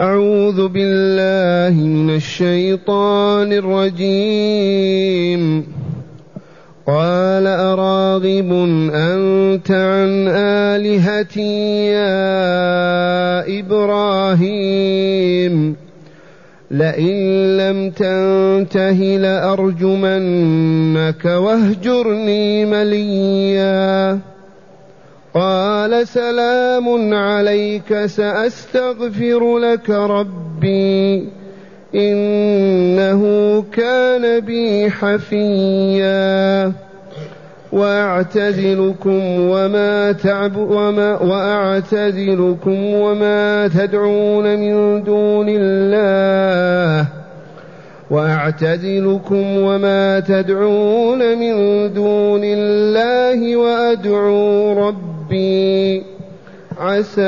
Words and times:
أعوذ 0.00 0.68
بالله 0.68 1.86
من 1.86 2.14
الشيطان 2.14 3.52
الرجيم. 3.52 5.64
قال 6.86 7.46
أراغب 7.46 8.52
أنت 8.94 9.70
عن 9.70 10.28
آلهتي 10.28 11.86
يا 11.86 13.60
إبراهيم. 13.60 15.76
لئن 16.70 17.16
لم 17.56 17.90
تنته 17.90 19.16
لأرجمنك 19.16 21.24
واهجرني 21.24 22.64
مليا. 22.64 24.18
قال 25.38 26.08
سلام 26.08 27.14
عليك 27.14 28.06
سأستغفر 28.06 29.58
لك 29.58 29.90
ربي 29.90 31.28
إنه 31.94 33.22
كان 33.72 34.40
بي 34.40 34.90
حفيا. 34.90 36.72
وأعتزلكم 37.72 39.20
وما 39.38 40.12
تعب 40.12 40.56
وما 40.56 41.22
وأعتزلكم 41.22 42.84
وما 42.84 43.68
تدعون 43.68 44.56
من 44.56 45.02
دون 45.04 45.46
الله. 45.48 47.06
وأعتزلكم 48.10 49.58
وما 49.58 50.20
تدعون 50.20 51.38
من 51.38 51.54
دون 51.92 52.40
الله 52.44 53.56
وأدعو 53.56 54.72
ربي 54.88 55.17
عسى 56.78 57.22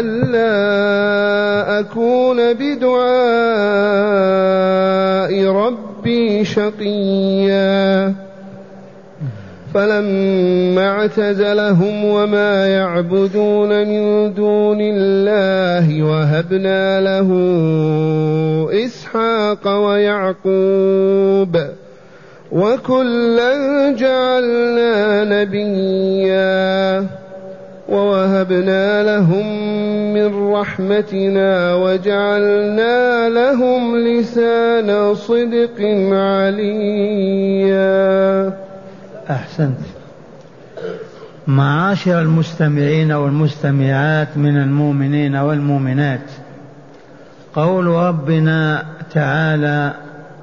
ألا 0.00 1.80
أكون 1.80 2.52
بدعاء 2.52 3.02
ربي 5.46 6.44
شقيا. 6.44 8.14
فلما 9.74 10.88
اعتزلهم 10.88 12.04
وما 12.04 12.66
يعبدون 12.66 13.88
من 13.88 14.34
دون 14.34 14.78
الله 14.80 16.02
وهبنا 16.02 17.00
له 17.00 17.28
إسحاق 18.84 19.68
ويعقوب 19.86 21.56
وكلا 22.52 23.92
جعلنا 23.96 25.24
نبيا 25.24 27.06
ووهبنا 27.88 29.02
لهم 29.02 29.46
من 30.14 30.52
رحمتنا 30.52 31.74
وجعلنا 31.74 33.28
لهم 33.28 33.96
لسان 33.96 35.14
صدق 35.14 35.80
عليا. 36.12 37.82
أحسنت. 39.30 39.80
معاشر 41.46 42.20
المستمعين 42.20 43.12
والمستمعات 43.12 44.28
من 44.36 44.56
المؤمنين 44.56 45.36
والمؤمنات 45.36 46.30
قول 47.54 47.86
ربنا 47.86 48.84
تعالى 49.14 49.92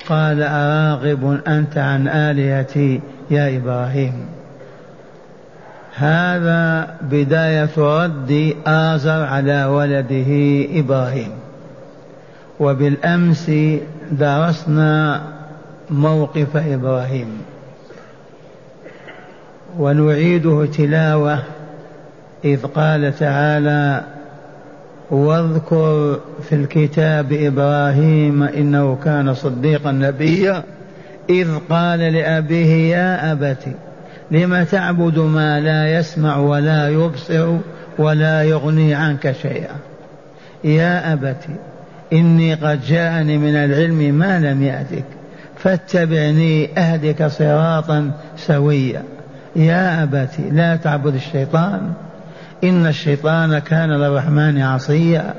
قال 0.09 0.43
أراغب 0.43 1.39
أنت 1.47 1.77
عن 1.77 2.07
آلهتي 2.07 3.01
يا 3.31 3.57
إبراهيم. 3.57 4.25
هذا 5.95 6.95
بداية 7.01 7.69
رد 7.77 8.55
آزر 8.67 9.23
على 9.23 9.65
ولده 9.65 10.65
إبراهيم. 10.79 11.31
وبالأمس 12.59 13.51
درسنا 14.11 15.21
موقف 15.89 16.57
إبراهيم. 16.57 17.41
ونعيده 19.77 20.65
تلاوة 20.65 21.39
إذ 22.45 22.65
قال 22.65 23.15
تعالى 23.19 24.01
واذكر 25.11 26.19
في 26.49 26.55
الكتاب 26.55 27.33
إبراهيم 27.33 28.43
إنه 28.43 28.97
كان 29.03 29.33
صديقا 29.33 29.91
نبيا 29.91 30.63
إذ 31.29 31.47
قال 31.69 31.99
لأبيه 31.99 32.95
يا 32.95 33.31
أبت 33.31 33.67
لم 34.31 34.63
تعبد 34.63 35.19
ما 35.19 35.59
لا 35.59 35.99
يسمع 35.99 36.37
ولا 36.37 36.89
يبصر 36.89 37.57
ولا 37.97 38.43
يغني 38.43 38.93
عنك 38.93 39.31
شيئا؟ 39.31 39.75
يا 40.63 41.13
أبت 41.13 41.45
إني 42.13 42.53
قد 42.53 42.81
جاءني 42.87 43.37
من 43.37 43.55
العلم 43.55 44.15
ما 44.15 44.39
لم 44.39 44.63
يأتك 44.63 45.05
فاتبعني 45.57 46.69
أهدك 46.77 47.27
صراطا 47.27 48.11
سويا. 48.37 49.03
يا 49.55 50.03
أبت 50.03 50.29
لا 50.51 50.75
تعبد 50.75 51.15
الشيطان. 51.15 51.93
إن 52.63 52.87
الشيطان 52.87 53.59
كان 53.59 53.89
للرحمن 53.89 54.61
عصيا. 54.61 55.33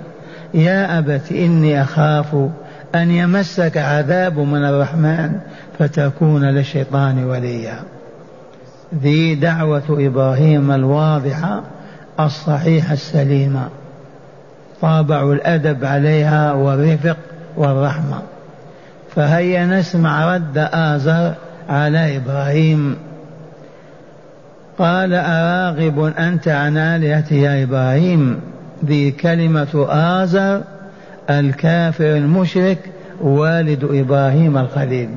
يا 0.55 0.99
أبت 0.99 1.33
إني 1.33 1.83
أخاف 1.83 2.35
أن 2.95 3.11
يمسك 3.11 3.77
عذاب 3.77 4.39
من 4.39 4.65
الرحمن 4.65 5.33
فتكون 5.79 6.45
للشيطان 6.45 7.25
وليا. 7.25 7.75
ذي 9.03 9.35
دعوة 9.35 9.83
إبراهيم 9.89 10.71
الواضحة 10.71 11.63
الصحيحة 12.21 12.93
السليمة. 12.93 13.69
طابع 14.83 15.33
الأدب 15.33 15.85
عليها 15.85 16.53
والرفق 16.53 17.17
والرحمة. 17.57 18.23
فهيا 19.17 19.67
نسمع 19.67 20.35
رد 20.35 20.69
آزر 20.73 21.35
على 21.69 22.17
إبراهيم 22.17 22.97
قال 24.81 25.15
أراغب 25.15 26.13
أنت 26.19 26.49
عن 26.49 26.77
آلهتي 26.77 27.41
يا 27.41 27.63
إبراهيم. 27.63 28.41
ذي 28.85 29.11
كلمة 29.11 29.87
آزر 29.89 30.63
الكافر 31.31 32.17
المشرك 32.17 32.79
والد 33.21 33.85
إبراهيم 33.85 34.59
الخليل. 34.59 35.09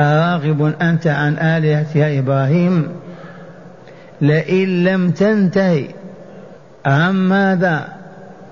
أراغب 0.00 0.74
أنت 0.82 1.06
عن 1.06 1.38
آلهتي 1.38 1.98
يا 1.98 2.18
إبراهيم. 2.18 2.88
لئن 4.20 4.84
لم 4.84 5.10
تنتهي 5.10 5.84
عن 6.86 7.14
ماذا؟ 7.14 7.88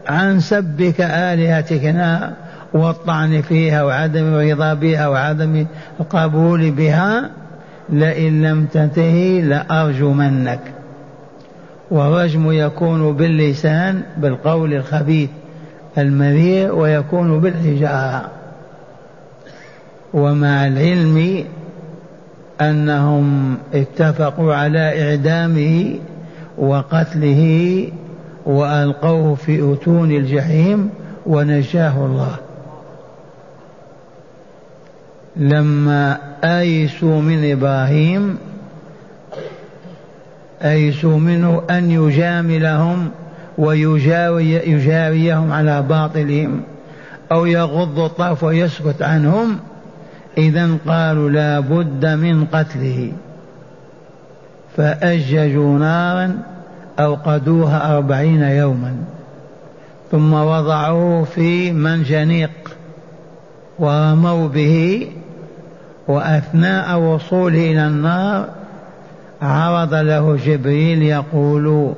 عن 0.08 0.40
سبك 0.40 1.00
آلهتنا 1.00 2.32
والطعن 2.72 3.42
فيها 3.42 3.82
وعدم 3.82 4.24
الرضا 4.34 4.74
بها 4.74 5.08
وعدم 5.08 5.66
القبول 6.00 6.70
بها. 6.70 7.30
لئن 7.90 8.42
لم 8.42 8.66
تنتهي 8.66 9.42
لأرجمنك 9.42 10.60
والرجم 11.90 12.52
يكون 12.52 13.12
باللسان 13.12 14.02
بالقول 14.16 14.74
الخبيث 14.74 15.30
المريء 15.98 16.74
ويكون 16.74 17.40
بالحجارة 17.40 18.30
ومع 20.14 20.66
العلم 20.66 21.44
أنهم 22.60 23.56
اتفقوا 23.74 24.54
على 24.54 25.10
إعدامه 25.10 25.94
وقتله 26.58 27.42
وألقوه 28.46 29.34
في 29.34 29.72
أتون 29.72 30.12
الجحيم 30.12 30.90
ونجاه 31.26 32.06
الله. 32.06 32.36
لما 35.36 36.18
آيسوا 36.44 37.20
من 37.20 37.50
إبراهيم 37.52 38.38
أيسوا 40.62 41.18
منه 41.18 41.62
أن 41.70 41.90
يجاملهم 41.90 43.10
ويجاريهم 43.58 45.52
على 45.52 45.82
باطلهم 45.82 46.62
أو 47.32 47.46
يغض 47.46 47.98
الطرف 47.98 48.44
ويسكت 48.44 49.02
عنهم 49.02 49.58
إذا 50.38 50.76
قالوا 50.86 51.30
لا 51.30 51.60
بد 51.60 52.06
من 52.06 52.44
قتله. 52.44 53.12
فأججوا 54.76 55.78
نارا 55.78 56.38
أوقدوها 56.98 57.96
أربعين 57.96 58.42
يوما 58.42 58.96
ثم 60.10 60.32
وضعوه 60.32 61.24
في 61.24 61.72
منجنيق 61.72 62.50
ورموا 63.78 64.48
به 64.48 65.08
وأثناء 66.08 66.98
وصوله 66.98 67.58
إلى 67.70 67.86
النار 67.86 68.48
عرض 69.42 69.94
له 69.94 70.36
جبريل 70.46 71.02
يقول 71.02 71.94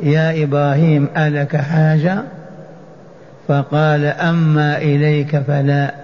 يا 0.00 0.44
إبراهيم 0.44 1.08
ألك 1.16 1.56
حاجة؟ 1.56 2.22
فقال 3.48 4.04
أما 4.04 4.78
إليك 4.78 5.38
فلا 5.38 5.94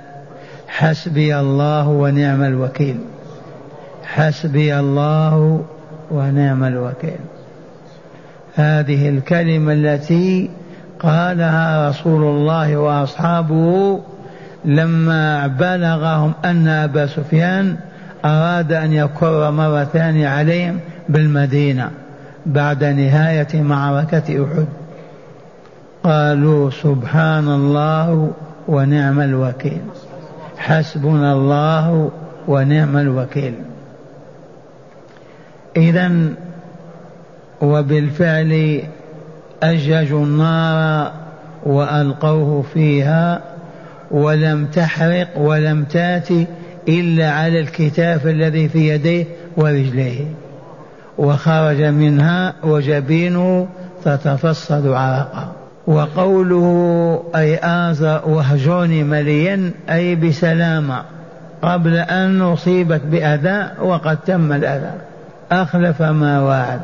حسبي 0.69 1.41
الله 1.41 1.89
ونعم 1.89 2.43
الوكيل. 2.43 2.97
حسبي 4.05 4.79
الله 4.79 5.65
ونعم 6.11 6.65
الوكيل. 6.65 7.21
هذه 8.55 9.09
الكلمة 9.09 9.73
التي 9.73 10.51
قالها 11.01 11.89
رسول 11.89 12.23
الله 12.23 12.77
وأصحابه 12.77 14.01
لما 14.65 15.47
بلغهم 15.47 16.33
أن 16.45 16.69
أبا 16.69 17.07
سفيان 17.07 17.77
أراد 18.25 18.73
أن 18.73 18.93
يكر 18.93 19.51
مرة 19.51 19.85
ثانية 19.85 20.29
عليهم 20.29 20.81
بالمدينة 21.09 21.91
بعد 22.47 22.85
نهاية 22.85 23.63
معركة 23.63 24.45
أحد. 24.45 24.67
قالوا 26.05 26.71
سبحان 26.71 27.49
الله 27.49 28.33
ونعم 28.69 29.21
الوكيل. 29.21 29.81
حسبنا 30.59 31.33
الله 31.33 32.11
ونعم 32.49 32.97
الوكيل. 32.97 33.55
اذا 35.77 36.13
وبالفعل 37.61 38.83
أججوا 39.63 40.25
النار 40.25 41.13
وألقوه 41.67 42.63
فيها 42.63 43.41
ولم 44.11 44.67
تحرق 44.67 45.29
ولم 45.39 45.85
تأتي 45.85 46.47
إلا 46.89 47.31
على 47.31 47.61
الكتاف 47.61 48.27
الذي 48.27 48.69
في 48.69 48.89
يديه 48.89 49.25
ورجليه. 49.57 50.25
وخرج 51.19 51.83
منها 51.83 52.55
وجبينه 52.63 53.69
تتفصد 54.05 54.87
عرقا. 54.87 55.53
وقوله 55.87 57.23
أي 57.35 57.57
آذى 57.57 58.21
وهجوني 58.27 59.05
مليا 59.05 59.71
أي 59.91 60.15
بسلامة 60.15 61.03
قبل 61.63 61.95
أن 61.95 62.39
نصيبت 62.39 63.01
بأذى 63.05 63.71
وقد 63.83 64.19
تم 64.27 64.53
الأذى. 64.53 64.93
أخلف 65.53 66.03
ما 66.03 66.41
وعد. 66.41 66.81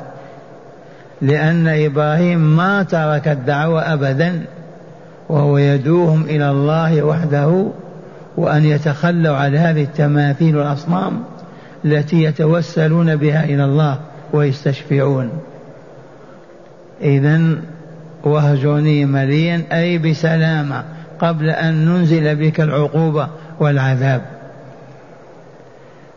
لأن 1.22 1.68
إبراهيم 1.68 2.56
ما 2.56 2.82
ترك 2.82 3.28
الدعوة 3.28 3.92
أبدا. 3.92 4.40
وهو 5.28 5.58
يدعوهم 5.58 6.22
إلى 6.22 6.50
الله 6.50 7.02
وحده 7.02 7.66
وأن 8.36 8.64
يتخلوا 8.64 9.36
عن 9.36 9.56
هذه 9.56 9.82
التماثيل 9.82 10.56
والأصنام 10.56 11.24
التي 11.84 12.22
يتوسلون 12.22 13.16
بها 13.16 13.44
إلى 13.44 13.64
الله 13.64 13.98
ويستشفعون. 14.32 15.30
إذا 17.02 17.40
وهجوني 18.24 19.04
مليا 19.04 19.62
أي 19.72 19.98
بسلامة 19.98 20.84
قبل 21.18 21.50
أن 21.50 21.84
ننزل 21.84 22.36
بك 22.36 22.60
العقوبة 22.60 23.28
والعذاب. 23.60 24.22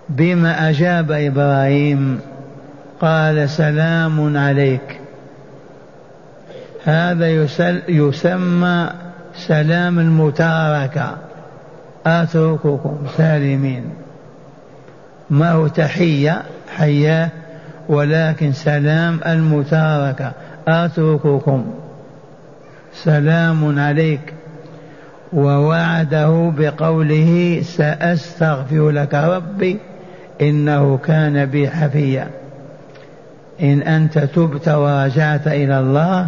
بما 0.09 0.69
أجاب 0.69 1.11
إبراهيم 1.11 2.19
قال 3.01 3.49
سلام 3.49 4.37
عليك. 4.37 4.99
هذا 6.87 7.27
يسمى 7.87 8.89
سلام 9.35 9.99
المتاركة. 9.99 11.17
أترككم 12.05 12.97
سالمين. 13.17 13.83
ما 15.29 15.51
هو 15.51 15.67
تحية؟ 15.67 16.41
حياة 16.75 17.29
ولكن 17.89 18.51
سلام 18.51 19.19
المتاركة. 19.25 20.31
أترككم. 20.67 21.65
سلام 22.93 23.79
عليك. 23.79 24.33
ووعده 25.33 26.53
بقوله 26.57 27.61
سأستغفر 27.63 28.89
لك 28.89 29.13
ربي 29.13 29.79
إنه 30.41 30.97
كان 30.97 31.45
بي 31.45 31.69
حفيا. 31.69 32.27
إن 33.61 33.81
أنت 33.81 34.19
تبت 34.19 34.69
ورجعت 34.69 35.47
إلى 35.47 35.79
الله 35.79 36.27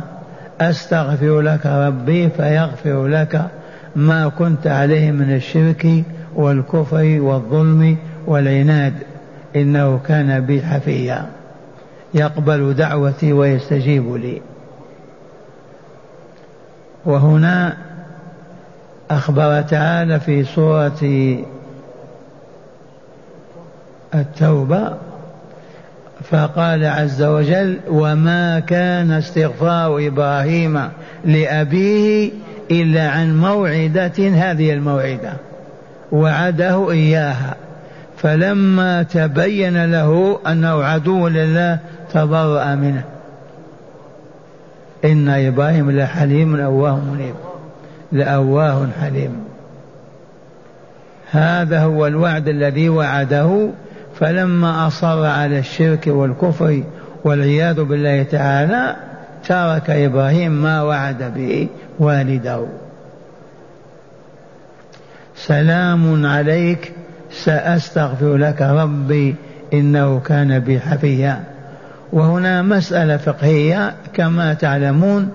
أستغفر 0.61 1.41
لك 1.41 1.65
ربي 1.65 2.29
فيغفر 2.29 3.07
لك 3.07 3.45
ما 3.95 4.27
كنت 4.27 4.67
عليه 4.67 5.11
من 5.11 5.35
الشرك 5.35 6.03
والكفر 6.35 7.17
والظلم 7.21 7.97
والعناد. 8.27 8.93
إنه 9.55 9.99
كان 10.07 10.39
بي 10.45 10.61
حفيا. 10.61 11.25
يقبل 12.13 12.73
دعوتي 12.73 13.33
ويستجيب 13.33 14.15
لي. 14.15 14.41
وهنا 17.05 17.77
أخبر 19.11 19.61
تعالى 19.61 20.19
في 20.19 20.43
سورة 20.43 21.01
التوبة 24.15 24.93
فقال 26.31 26.85
عز 26.85 27.23
وجل 27.23 27.77
وما 27.89 28.59
كان 28.59 29.11
استغفار 29.11 30.07
إبراهيم 30.07 30.81
لأبيه 31.25 32.31
إلا 32.71 33.09
عن 33.09 33.39
موعدة 33.39 34.29
هذه 34.29 34.73
الموعدة 34.73 35.33
وعده 36.11 36.91
إياها. 36.91 37.55
فلما 38.17 39.03
تبين 39.03 39.91
له 39.91 40.39
أنه 40.47 40.83
عدو 40.83 41.27
لله 41.27 41.79
تبرأ 42.13 42.75
منه. 42.75 43.03
إن 45.05 45.29
إبراهيم 45.29 45.91
لحليم 45.91 46.55
اواه 46.55 46.99
منيب. 46.99 47.35
لأواه 48.11 48.87
حليم. 49.01 49.43
هذا 51.31 51.83
هو 51.83 52.07
الوعد 52.07 52.47
الذي 52.47 52.89
وعده 52.89 53.69
فلما 54.19 54.87
أصر 54.87 55.25
على 55.25 55.59
الشرك 55.59 56.07
والكفر 56.07 56.83
والعياذ 57.23 57.83
بالله 57.83 58.23
تعالى 58.23 58.95
ترك 59.47 59.89
إبراهيم 59.89 60.51
ما 60.51 60.81
وعد 60.81 61.33
به 61.35 61.67
والده 61.99 62.65
سلام 65.35 66.25
عليك 66.25 66.93
سأستغفر 67.31 68.37
لك 68.37 68.61
ربي 68.61 69.35
إنه 69.73 70.19
كان 70.19 70.59
بي 70.59 70.79
حفيا. 70.79 71.43
وهنا 72.13 72.61
مسألة 72.61 73.17
فقهية 73.17 73.93
كما 74.13 74.53
تعلمون 74.53 75.29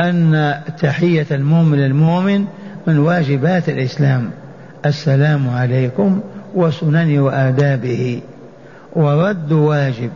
أن 0.00 0.54
تحية 0.80 1.26
المؤمن 1.30 1.84
المؤمن 1.84 2.44
من 2.86 2.98
واجبات 2.98 3.68
الإسلام. 3.68 4.30
السلام 4.86 5.48
عليكم 5.50 6.20
وسنن 6.54 7.18
وآدابه. 7.18 8.20
ورد 8.92 9.52
واجب. 9.52 10.10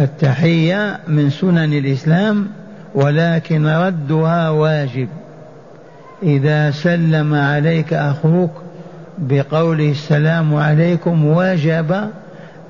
التحية 0.00 0.98
من 1.08 1.30
سنن 1.30 1.72
الإسلام 1.72 2.46
ولكن 2.94 3.66
ردها 3.66 4.50
واجب. 4.50 5.08
إذا 6.22 6.70
سلم 6.70 7.34
عليك 7.34 7.92
أخوك 7.92 8.50
بقوله 9.18 9.90
السلام 9.90 10.54
عليكم 10.54 11.24
وجب 11.24 12.08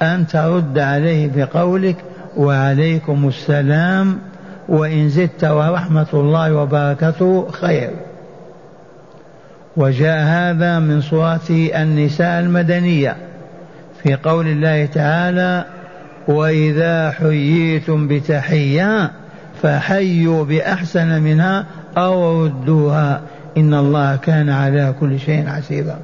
أن 0.02 0.26
ترد 0.26 0.78
عليه 0.78 1.30
بقولك 1.36 1.96
وعليكم 2.36 3.28
السلام 3.28 4.18
وإن 4.68 5.08
زدت 5.08 5.44
ورحمة 5.44 6.06
الله 6.14 6.54
وبركته 6.54 7.48
خير. 7.50 7.90
وجاء 9.78 10.18
هذا 10.22 10.78
من 10.78 11.00
سورة 11.00 11.40
النساء 11.50 12.40
المدنية 12.40 13.16
في 14.02 14.14
قول 14.14 14.46
الله 14.46 14.86
تعالى 14.86 15.64
وإذا 16.28 17.10
حييتم 17.10 18.08
بتحية 18.08 19.10
فحيوا 19.62 20.44
بأحسن 20.44 21.22
منها 21.22 21.66
أو 21.96 22.44
ردوها 22.44 23.20
إن 23.56 23.74
الله 23.74 24.16
كان 24.16 24.50
على 24.50 24.94
كل 25.00 25.20
شيء 25.20 25.46
حسيبا. 25.46 25.96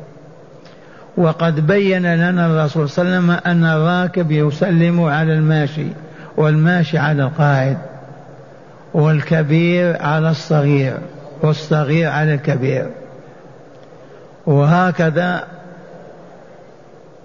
وقد 1.16 1.66
بين 1.66 2.14
لنا 2.14 2.46
الرسول 2.46 2.88
صلى 2.88 3.02
الله 3.02 3.16
عليه 3.16 3.26
وسلم 3.26 3.30
أن 3.46 3.64
الراكب 3.64 4.30
يسلم 4.30 5.00
على 5.00 5.32
الماشي 5.32 5.86
والماشي 6.36 6.98
على 6.98 7.22
القاعد 7.22 7.78
والكبير 8.94 10.02
على 10.02 10.30
الصغير 10.30 10.98
والصغير 11.42 12.10
على 12.10 12.34
الكبير. 12.34 12.90
وهكذا 14.46 15.44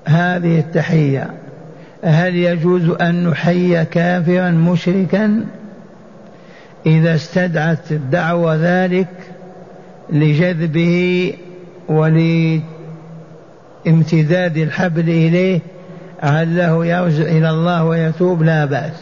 هذه 0.06 0.60
التحية. 0.60 1.30
هل 2.04 2.36
يجوز 2.36 2.90
أن 2.90 3.28
نحيي 3.28 3.86
كافرا 3.86 4.52
مشركا 4.52 5.46
إذا 6.86 7.16
استدعت 7.16 7.92
الدعوة 7.92 8.56
ذلك 8.56 9.08
لجذبه 10.10 11.34
ولامتداد 11.90 12.64
الحبل 14.58 15.10
إليه؟ 15.10 15.60
عله 16.24 16.86
يرجع 16.86 17.24
إلى 17.24 17.50
الله 17.50 17.86
ويتوب 17.86 18.44
لا 18.44 18.66
بأس. 18.66 18.94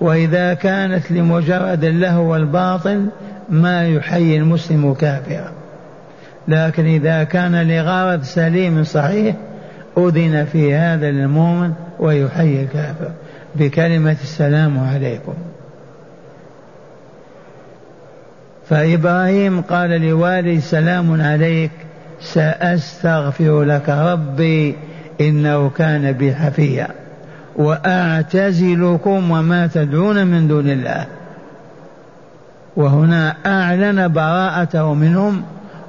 وإذا 0.00 0.54
كانت 0.54 1.12
لمجرد 1.12 1.84
اللهو 1.84 2.32
والباطل 2.32 3.06
ما 3.50 3.88
يحيي 3.88 4.36
المسلم 4.36 4.94
كافرا. 4.94 5.61
لكن 6.48 6.86
إذا 6.86 7.24
كان 7.24 7.68
لغرض 7.68 8.22
سليم 8.22 8.84
صحيح 8.84 9.36
أذن 9.98 10.44
في 10.44 10.74
هذا 10.74 11.10
للمؤمن 11.10 11.72
ويحيي 11.98 12.62
الكافر 12.62 13.10
بكلمة 13.54 14.16
السلام 14.22 14.78
عليكم. 14.78 15.34
فإبراهيم 18.68 19.60
قال 19.60 19.90
لوالد 19.90 20.60
سلام 20.60 21.22
عليك 21.22 21.70
سأستغفر 22.20 23.62
لك 23.62 23.88
ربي 23.88 24.76
إنه 25.20 25.70
كان 25.70 26.12
بي 26.12 26.34
حفيا. 26.34 26.88
وأعتزلكم 27.56 29.30
وما 29.30 29.66
تدعون 29.66 30.26
من 30.26 30.48
دون 30.48 30.70
الله. 30.70 31.06
وهنا 32.76 33.36
أعلن 33.46 34.12
براءته 34.12 34.94
منهم 34.94 35.42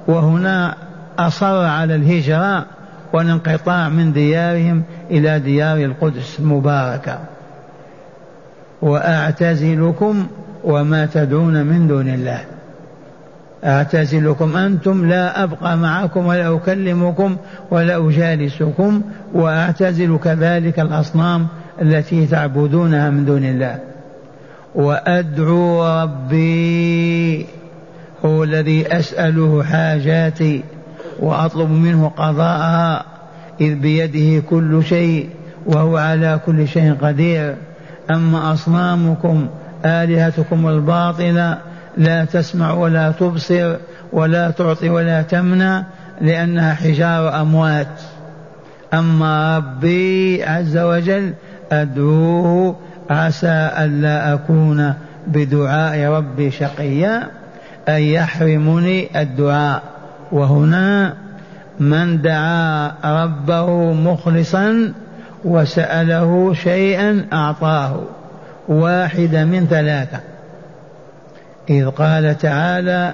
وهنا 0.07 0.75
أصر 1.19 1.65
على 1.65 1.95
الهجرة 1.95 2.65
والانقطاع 3.13 3.89
من 3.89 4.13
ديارهم 4.13 4.83
إلى 5.11 5.39
ديار 5.39 5.77
القدس 5.77 6.39
المباركة 6.39 7.19
وأعتزلكم 8.81 10.27
وما 10.63 11.05
تدعون 11.05 11.65
من 11.65 11.87
دون 11.87 12.09
الله. 12.09 12.41
أعتزلكم 13.63 14.57
أنتم 14.57 15.09
لا 15.09 15.43
أبقى 15.43 15.77
معكم 15.77 16.25
ولا 16.25 16.55
أكلمكم 16.55 17.37
ولا 17.71 18.09
أجالسكم 18.09 19.01
وأعتزل 19.33 20.17
كذلك 20.23 20.79
الأصنام 20.79 21.47
التي 21.81 22.25
تعبدونها 22.25 23.09
من 23.09 23.25
دون 23.25 23.43
الله. 23.45 23.79
وأدعو 24.75 25.85
ربي 26.01 27.45
هو 28.25 28.43
الذي 28.43 28.97
أسأله 28.99 29.63
حاجاتي 29.63 30.63
وأطلب 31.19 31.69
منه 31.69 32.11
قضاءها 32.17 33.05
إذ 33.61 33.75
بيده 33.75 34.43
كل 34.49 34.83
شيء 34.83 35.29
وهو 35.65 35.97
على 35.97 36.39
كل 36.45 36.67
شيء 36.67 36.93
قدير. 37.01 37.55
أما 38.11 38.53
أصنامكم 38.53 39.47
آلهتكم 39.85 40.67
الباطلة 40.67 41.57
لا 41.97 42.25
تسمع 42.25 42.73
ولا 42.73 43.11
تبصر 43.11 43.75
ولا 44.13 44.51
تعطي 44.51 44.89
ولا 44.89 45.21
تمنع 45.21 45.83
لأنها 46.21 46.73
حجار 46.73 47.41
أموات. 47.41 48.01
أما 48.93 49.57
ربي 49.57 50.43
عز 50.43 50.77
وجل 50.77 51.33
أدعوه 51.71 52.75
عسى 53.09 53.71
ألا 53.77 54.33
أكون 54.33 54.93
بدعاء 55.27 56.09
ربي 56.09 56.51
شقيا. 56.51 57.42
أن 57.89 58.01
يحرمني 58.01 59.21
الدعاء. 59.21 59.83
وهنا 60.31 61.13
من 61.79 62.21
دعا 62.21 62.91
ربه 63.23 63.93
مخلصا 63.93 64.93
وسأله 65.45 66.53
شيئا 66.53 67.25
أعطاه. 67.33 67.99
واحدة 68.67 69.45
من 69.45 69.67
ثلاثة. 69.69 70.19
إذ 71.69 71.89
قال 71.89 72.37
تعالى 72.37 73.13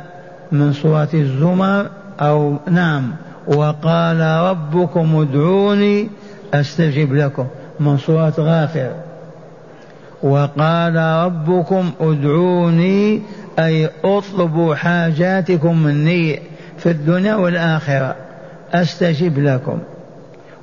من 0.52 0.74
سورة 0.74 1.10
الزمر 1.14 1.86
أو 2.22 2.58
نعم 2.72 3.12
وقال 3.48 4.22
ربكم 4.22 5.16
ادعوني 5.16 6.10
أستجب 6.54 7.14
لكم. 7.14 7.46
من 7.80 7.98
سورة 7.98 8.34
غافر. 8.40 8.92
وقال 10.24 10.96
ربكم 10.96 11.92
ادعوني 12.00 13.22
أي 13.60 13.90
أطلبوا 14.04 14.76
حاجاتكم 14.76 15.84
مني 15.84 16.40
في 16.78 16.92
الدنيا 16.92 17.36
والآخرة. 17.36 18.16
أستجب 18.74 19.40
لكم. 19.40 19.80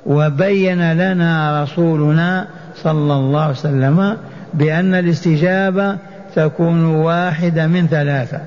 وبين 0.05 0.93
لنا 0.93 1.63
رسولنا 1.63 2.47
صلى 2.75 3.13
الله 3.13 3.41
عليه 3.41 3.51
وسلم 3.51 4.17
بأن 4.53 4.93
الاستجابة 4.93 5.97
تكون 6.35 6.85
واحدة 6.85 7.67
من 7.67 7.87
ثلاثة. 7.87 8.39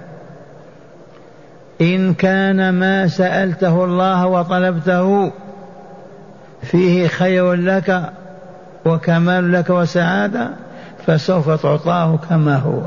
إن 1.80 2.14
كان 2.14 2.70
ما 2.70 3.06
سألته 3.08 3.84
الله 3.84 4.26
وطلبته 4.26 5.32
فيه 6.62 7.08
خير 7.08 7.54
لك 7.54 8.02
وكمال 8.84 9.52
لك 9.52 9.70
وسعادة 9.70 10.50
فسوف 11.06 11.62
تعطاه 11.62 12.18
كما 12.30 12.56
هو. 12.56 12.80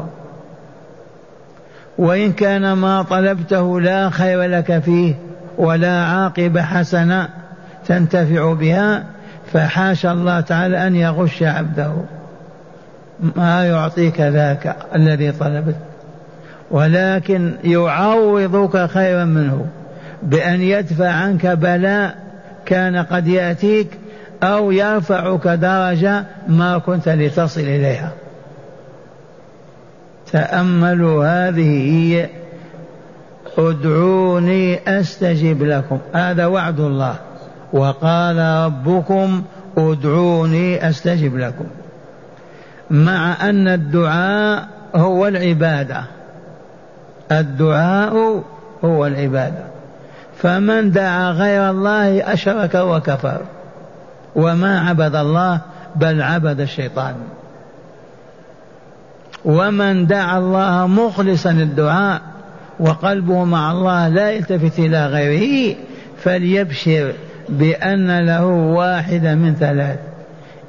وإن 1.97 2.31
كان 2.33 2.73
ما 2.73 3.01
طلبته 3.01 3.81
لا 3.81 4.09
خير 4.09 4.41
لك 4.41 4.79
فيه 4.79 5.15
ولا 5.57 6.03
عاقبة 6.03 6.61
حسنة 6.61 7.29
تنتفع 7.87 8.53
بها 8.53 9.03
فحاشا 9.53 10.11
الله 10.11 10.39
تعالى 10.39 10.87
أن 10.87 10.95
يغش 10.95 11.43
عبده. 11.43 11.93
ما 13.35 13.65
يعطيك 13.65 14.21
ذاك 14.21 14.75
الذي 14.95 15.31
طلبت 15.31 15.75
ولكن 16.71 17.53
يعوضك 17.63 18.89
خيرا 18.89 19.25
منه. 19.25 19.65
بأن 20.23 20.61
يدفع 20.61 21.09
عنك 21.09 21.45
بلاء 21.45 22.15
كان 22.65 22.95
قد 22.97 23.27
يأتيك 23.27 23.87
أو 24.43 24.71
يرفعك 24.71 25.47
درجة 25.47 26.23
ما 26.47 26.77
كنت 26.77 27.09
لتصل 27.09 27.61
إليها. 27.61 28.11
تأملوا 30.33 31.25
هذه 31.25 31.91
هي. 31.91 32.29
ادعوني 33.57 34.99
أستجب 34.99 35.63
لكم. 35.63 35.99
هذا 36.13 36.45
وعد 36.45 36.79
الله. 36.79 37.15
وقال 37.73 38.37
ربكم 38.65 39.43
ادعوني 39.77 40.89
أستجب 40.89 41.37
لكم. 41.37 41.65
مع 42.91 43.49
أن 43.49 43.67
الدعاء 43.67 44.67
هو 44.95 45.27
العبادة. 45.27 46.03
الدعاء 47.31 48.43
هو 48.85 49.07
العبادة. 49.07 49.63
فمن 50.37 50.91
دعا 50.91 51.31
غير 51.31 51.69
الله 51.69 52.33
أشرك 52.33 52.75
وكفر. 52.75 53.41
وما 54.35 54.79
عبد 54.79 55.15
الله 55.15 55.61
بل 55.95 56.21
عبد 56.21 56.59
الشيطان. 56.59 57.15
ومن 59.45 60.07
دعا 60.07 60.37
الله 60.37 60.87
مخلصا 60.87 61.51
الدعاء 61.51 62.21
وقلبه 62.79 63.43
مع 63.43 63.71
الله 63.71 64.07
لا 64.07 64.31
يلتفت 64.31 64.79
إلى 64.79 65.07
غيره 65.07 65.75
فليبشر 66.23 67.13
بأن 67.49 68.25
له 68.25 68.45
واحدة 68.45 69.35
من 69.35 69.55
ثلاث. 69.55 69.99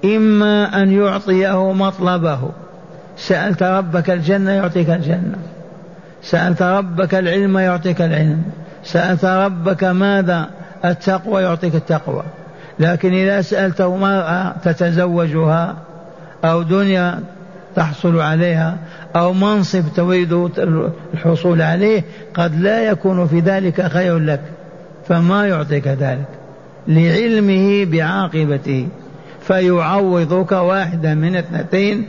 إما 0.04 0.82
أن 0.82 0.92
يعطيه 0.92 1.72
مطلبه. 1.72 2.50
سألت 3.16 3.62
ربك 3.62 4.10
الجنة 4.10 4.50
يعطيك 4.50 4.90
الجنة. 4.90 5.38
سألت 6.22 6.62
ربك 6.62 7.14
العلم 7.14 7.58
يعطيك 7.58 8.02
العلم. 8.02 8.42
سألت 8.84 9.24
ربك 9.24 9.84
ماذا؟ 9.84 10.46
التقوى 10.84 11.42
يعطيك 11.42 11.74
التقوى. 11.74 12.22
لكن 12.78 13.12
إذا 13.12 13.40
سألته 13.40 13.96
مرأة 13.96 14.52
تتزوجها 14.64 15.76
أو 16.44 16.62
دنيا 16.62 17.20
تحصل 17.76 18.20
عليها 18.20 18.78
أو 19.16 19.32
منصب 19.32 19.84
تريد 19.96 20.32
الحصول 21.14 21.62
عليه 21.62 22.02
قد 22.34 22.60
لا 22.60 22.82
يكون 22.82 23.26
في 23.26 23.40
ذلك 23.40 23.86
خير 23.86 24.18
لك 24.18 24.40
فما 25.08 25.46
يعطيك 25.46 25.88
ذلك؟ 25.88 26.28
لعلمه 26.88 27.84
بعاقبته 27.84 28.88
فيعوضك 29.40 30.52
واحدة 30.52 31.14
من 31.14 31.36
اثنتين 31.36 32.08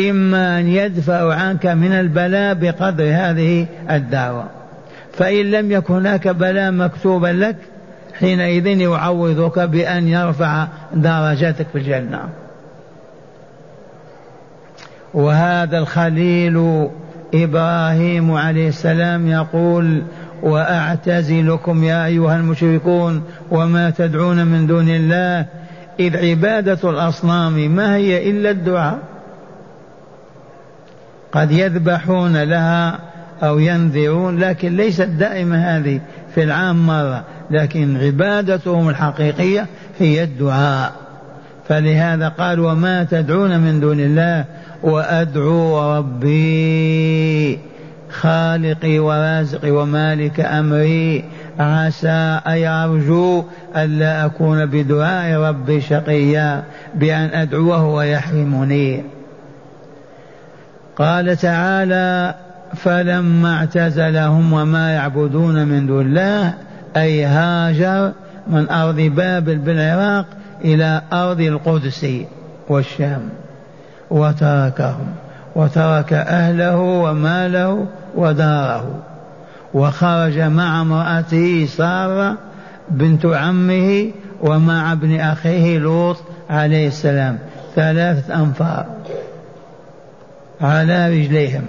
إما 0.00 0.60
أن 0.60 0.68
يدفع 0.68 1.34
عنك 1.34 1.66
من 1.66 1.92
البلاء 1.92 2.54
بقدر 2.54 3.04
هذه 3.04 3.66
الدعوة. 3.90 4.44
فإن 5.12 5.50
لم 5.50 5.72
يكن 5.72 5.94
هناك 5.94 6.28
بلاء 6.28 6.70
مكتوبا 6.70 7.26
لك 7.26 7.56
حينئذ 8.20 8.66
يعوضك 8.66 9.58
بأن 9.58 10.08
يرفع 10.08 10.66
درجاتك 10.94 11.66
في 11.72 11.78
الجنة. 11.78 12.28
وهذا 15.14 15.78
الخليل 15.78 16.88
إبراهيم 17.34 18.32
عليه 18.32 18.68
السلام 18.68 19.28
يقول 19.28 20.02
وأعتزلكم 20.42 21.84
يا 21.84 22.06
أيها 22.06 22.36
المشركون 22.36 23.22
وما 23.50 23.90
تدعون 23.90 24.46
من 24.46 24.66
دون 24.66 24.88
الله. 24.88 25.46
إذ 26.00 26.16
عبادة 26.16 26.90
الأصنام 26.90 27.52
ما 27.52 27.96
هي 27.96 28.30
إلا 28.30 28.50
الدعاء. 28.50 28.98
قد 31.32 31.52
يذبحون 31.52 32.42
لها 32.42 32.98
أو 33.42 33.58
ينذرون 33.58 34.38
لكن 34.38 34.76
ليست 34.76 35.08
دائمة 35.08 35.56
هذه 35.56 36.00
في 36.34 36.42
العام 36.42 36.86
مرة 36.86 37.24
لكن 37.50 37.96
عبادتهم 37.96 38.88
الحقيقية 38.88 39.66
هي 39.98 40.22
الدعاء. 40.22 41.05
فلهذا 41.68 42.28
قال 42.28 42.60
وما 42.60 43.04
تدعون 43.04 43.60
من 43.60 43.80
دون 43.80 44.00
الله 44.00 44.44
وأدعو 44.82 45.96
ربي 45.96 47.58
خالقي 48.10 48.98
ورازقي 48.98 49.70
ومالك 49.70 50.40
أمري. 50.40 51.24
عسى 51.58 52.40
أي 52.46 52.68
أرجو 52.68 53.44
ألا 53.76 54.24
أكون 54.24 54.66
بدعاء 54.66 55.40
ربي 55.40 55.80
شقيا 55.80 56.62
بأن 56.94 57.28
أدعوه 57.32 57.86
ويحرمني. 57.86 59.02
قال 60.96 61.36
تعالى 61.36 62.34
فلما 62.74 63.54
اعتزلهم 63.54 64.52
وما 64.52 64.90
يعبدون 64.90 65.66
من 65.66 65.86
دون 65.86 66.06
الله 66.06 66.54
أي 66.96 67.24
هاجر 67.24 68.12
من 68.46 68.68
أرض 68.70 69.00
بابل 69.00 69.56
بالعراق 69.56 70.26
إلى 70.64 71.02
أرض 71.12 71.40
القدس 71.40 72.06
والشام 72.68 73.28
وتركهم 74.10 75.06
وترك 75.56 76.12
أهله 76.12 76.76
وماله 76.76 77.86
وداره. 78.14 79.02
وخرج 79.74 80.38
مع 80.38 80.80
امرأته 80.80 81.66
سارة 81.66 82.36
بنت 82.90 83.26
عمه 83.26 84.10
ومع 84.42 84.92
ابن 84.92 85.20
أخيه 85.20 85.78
لوط 85.78 86.16
عليه 86.50 86.88
السلام 86.88 87.38
ثلاثة 87.74 88.34
أنفار 88.34 88.86
على 90.60 91.08
رجليهم. 91.08 91.64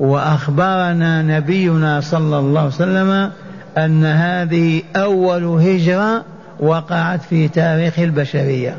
وأخبرنا 0.00 1.22
نبينا 1.22 2.00
صلى 2.00 2.38
الله 2.38 2.60
عليه 2.60 2.68
وسلم 2.70 3.30
أن 3.78 4.04
هذه 4.04 4.82
أول 4.96 5.44
هجرة 5.44 6.24
وقعت 6.60 7.22
في 7.22 7.48
تاريخ 7.48 7.98
البشرية. 7.98 8.76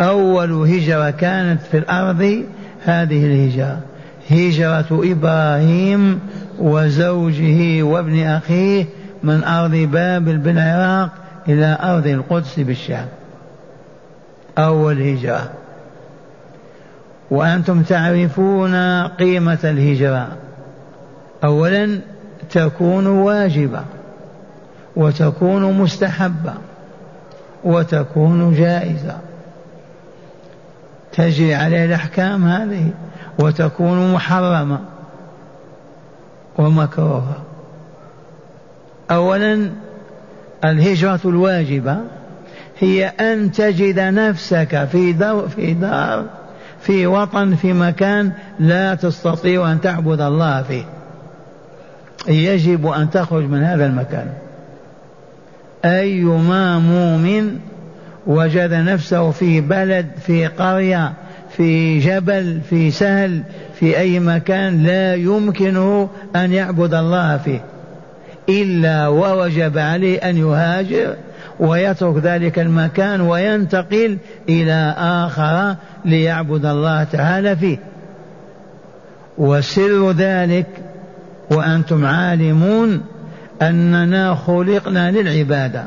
أول 0.00 0.52
هجرة 0.52 1.10
كانت 1.10 1.60
في 1.62 1.78
الأرض 1.78 2.44
هذه 2.84 3.26
الهجرة. 3.26 3.78
هجرة 4.30 4.86
إبراهيم 5.12 6.20
وزوجه 6.58 7.82
وابن 7.82 8.26
أخيه 8.26 8.84
من 9.22 9.44
أرض 9.44 9.70
بابل 9.70 10.38
بالعراق 10.38 11.10
إلى 11.48 11.78
أرض 11.82 12.06
القدس 12.06 12.60
بالشام. 12.60 13.06
أول 14.58 15.02
هجرة. 15.02 15.50
وأنتم 17.30 17.82
تعرفون 17.82 18.74
قيمة 19.06 19.58
الهجرة. 19.64 20.28
أولا 21.44 21.98
تكون 22.50 23.06
واجبة. 23.06 23.82
وتكون 24.96 25.72
مستحبة 25.72 26.54
وتكون 27.64 28.54
جائزة. 28.54 29.16
تجري 31.12 31.54
عليه 31.54 31.84
الأحكام 31.84 32.44
هذه 32.44 32.90
وتكون 33.38 34.12
محرمة 34.12 34.80
ومكروهة. 36.58 37.42
أولا 39.10 39.70
الهجرة 40.64 41.20
الواجبة 41.24 41.96
هي 42.78 43.06
أن 43.06 43.52
تجد 43.52 44.00
نفسك 44.00 44.84
في 44.84 45.12
دار 45.12 45.48
في 45.48 45.74
دار 45.74 46.24
في 46.80 47.06
وطن 47.06 47.54
في 47.54 47.72
مكان 47.72 48.32
لا 48.58 48.94
تستطيع 48.94 49.72
أن 49.72 49.80
تعبد 49.80 50.20
الله 50.20 50.62
فيه. 50.62 50.84
يجب 52.28 52.86
أن 52.86 53.10
تخرج 53.10 53.44
من 53.44 53.62
هذا 53.62 53.86
المكان. 53.86 54.32
أيما 55.84 56.78
مؤمن 56.78 57.58
وجد 58.26 58.72
نفسه 58.72 59.30
في 59.30 59.60
بلد 59.60 60.06
في 60.26 60.46
قرية 60.46 61.12
في 61.56 61.98
جبل 61.98 62.60
في 62.70 62.90
سهل 62.90 63.42
في 63.74 63.98
أي 63.98 64.20
مكان 64.20 64.82
لا 64.82 65.14
يمكنه 65.14 66.08
أن 66.36 66.52
يعبد 66.52 66.94
الله 66.94 67.36
فيه 67.36 67.64
إلا 68.48 69.08
ووجب 69.08 69.78
عليه 69.78 70.18
أن 70.18 70.36
يهاجر 70.36 71.14
ويترك 71.60 72.16
ذلك 72.16 72.58
المكان 72.58 73.20
وينتقل 73.20 74.18
إلى 74.48 74.94
آخر 74.98 75.76
ليعبد 76.04 76.66
الله 76.66 77.04
تعالى 77.04 77.56
فيه. 77.56 77.78
وسر 79.38 80.10
ذلك 80.10 80.66
وأنتم 81.50 82.04
عالمون 82.04 83.00
أننا 83.62 84.34
خلقنا 84.34 85.10
للعبادة. 85.10 85.84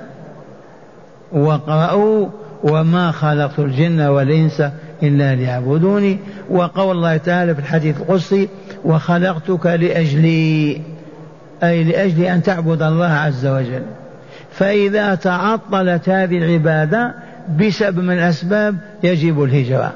واقرأوا 1.31 2.27
وما 2.63 3.11
خلقت 3.11 3.59
الجن 3.59 4.01
والإنس 4.01 4.63
إلا 5.03 5.35
ليعبدوني. 5.35 6.19
وقول 6.49 6.95
الله 6.95 7.17
تعالى 7.17 7.55
في 7.55 7.61
الحديث 7.61 8.01
القدسي 8.01 8.49
وخلقتك 8.85 9.65
لأجلي 9.65 10.81
أي 11.63 11.83
لأجل 11.83 12.23
أن 12.23 12.43
تعبد 12.43 12.81
الله 12.81 13.11
عز 13.11 13.45
وجل. 13.45 13.83
فإذا 14.51 15.15
تعطلت 15.15 16.09
هذه 16.09 16.37
العبادة 16.37 17.13
بسبب 17.59 17.99
من 17.99 18.13
الأسباب 18.13 18.75
يجب 19.03 19.43
الهجرة. 19.43 19.93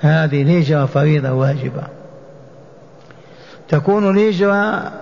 هذه 0.00 0.42
الهجرة 0.42 0.86
فريضة 0.86 1.32
واجبة 1.32 1.82
تكون 3.68 4.10
الهجرة 4.10 4.92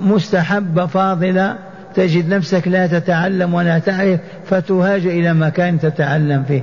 مستحبة 0.00 0.86
فاضلة 0.86 1.56
تجد 1.94 2.34
نفسك 2.34 2.68
لا 2.68 2.86
تتعلم 2.86 3.54
ولا 3.54 3.78
تعرف 3.78 4.20
فتهاجر 4.46 5.10
إلى 5.10 5.34
مكان 5.34 5.80
تتعلم 5.80 6.44
فيه. 6.48 6.62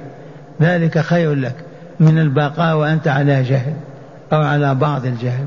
ذلك 0.62 1.00
خير 1.00 1.34
لك 1.34 1.56
من 2.00 2.20
البقاء 2.20 2.78
وأنت 2.78 3.08
على 3.08 3.44
جهل 3.44 3.74
أو 4.34 4.42
على 4.42 4.76
بعض 4.76 5.06
الجهل. 5.06 5.46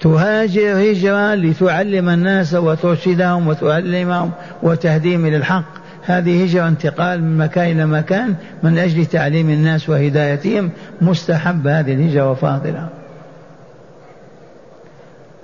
تهاجر 0.00 0.92
هجرة 0.92 1.34
لتعلم 1.34 2.08
الناس 2.08 2.54
وترشدهم 2.54 3.48
وتعلمهم 3.48 4.30
وتهديهم 4.62 5.26
إلى 5.26 5.36
الحق. 5.36 5.82
هذه 6.04 6.44
هجرة 6.44 6.68
انتقال 6.68 7.22
من 7.22 7.38
مكان 7.38 7.70
إلى 7.70 7.86
مكان 7.86 8.34
من 8.62 8.78
أجل 8.78 9.06
تعليم 9.06 9.50
الناس 9.50 9.88
وهدايتهم. 9.88 10.70
مستحب 11.00 11.66
هذه 11.66 11.92
الهجرة 11.92 12.30
وفاضلة. 12.30 12.88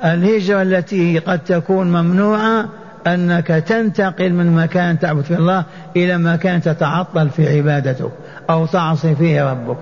الهجرة 0.04 0.62
التي 0.62 1.18
قد 1.18 1.38
تكون 1.38 1.86
ممنوعة 1.86 2.68
أنك 3.06 3.46
تنتقل 3.46 4.32
من 4.32 4.56
مكان 4.56 4.98
تعبد 4.98 5.22
في 5.22 5.34
الله 5.34 5.64
إلى 5.96 6.18
مكان 6.18 6.62
تتعطل 6.62 7.28
في 7.30 7.58
عبادتك 7.58 8.10
أو 8.50 8.66
تعصي 8.66 9.14
فيه 9.14 9.50
ربك. 9.50 9.78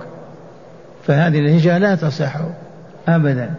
فهذه 1.07 1.39
الهجرة 1.39 1.77
لا 1.77 1.95
تصح 1.95 2.35
أبدا. 3.07 3.49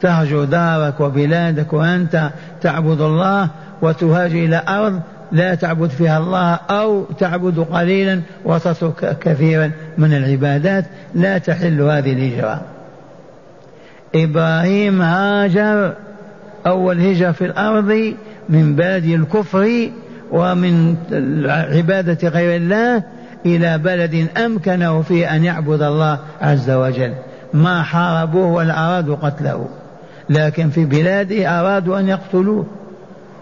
تهجر 0.00 0.44
دارك 0.44 1.00
وبلادك 1.00 1.72
وأنت 1.72 2.30
تعبد 2.62 3.00
الله 3.00 3.48
وتهاجر 3.82 4.34
إلى 4.34 4.62
أرض 4.68 5.00
لا 5.32 5.54
تعبد 5.54 5.90
فيها 5.90 6.18
الله 6.18 6.54
أو 6.54 7.04
تعبد 7.04 7.58
قليلا 7.58 8.20
وتترك 8.44 9.18
كثيرا 9.18 9.70
من 9.98 10.12
العبادات 10.12 10.84
لا 11.14 11.38
تحل 11.38 11.80
هذه 11.80 12.12
الهجرة. 12.12 12.75
إبراهيم 14.24 15.02
هاجر 15.02 15.92
أول 16.66 17.00
هجرة 17.00 17.30
في 17.30 17.44
الأرض 17.44 18.14
من 18.48 18.76
بلد 18.76 19.04
الكفر 19.04 19.90
ومن 20.32 20.96
عبادة 21.46 22.28
غير 22.28 22.56
الله 22.56 23.02
إلى 23.46 23.78
بلد 23.78 24.28
أمكنه 24.36 25.02
فيه 25.02 25.36
أن 25.36 25.44
يعبد 25.44 25.82
الله 25.82 26.18
عز 26.40 26.70
وجل. 26.70 27.14
ما 27.54 27.82
حاربوه 27.82 28.52
ولا 28.52 28.86
أرادوا 28.86 29.16
قتله 29.16 29.68
لكن 30.30 30.70
في 30.70 30.84
بلاده 30.84 31.60
أرادوا 31.60 31.98
أن 31.98 32.08
يقتلوه 32.08 32.66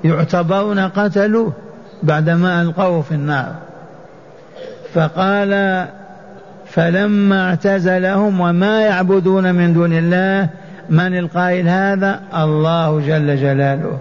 يعتبرون 0.04 0.78
قتلوه 0.78 1.52
بعدما 2.02 2.62
ألقوه 2.62 3.02
في 3.02 3.12
النار. 3.12 3.54
فقال 4.94 5.84
فلما 6.66 7.48
اعتزلهم 7.48 8.40
وما 8.40 8.80
يعبدون 8.80 9.54
من 9.54 9.74
دون 9.74 9.92
الله 9.92 10.48
من 10.90 11.18
القائل 11.18 11.68
هذا؟ 11.68 12.20
الله 12.36 13.00
جل 13.00 13.36
جلاله. 13.36 13.98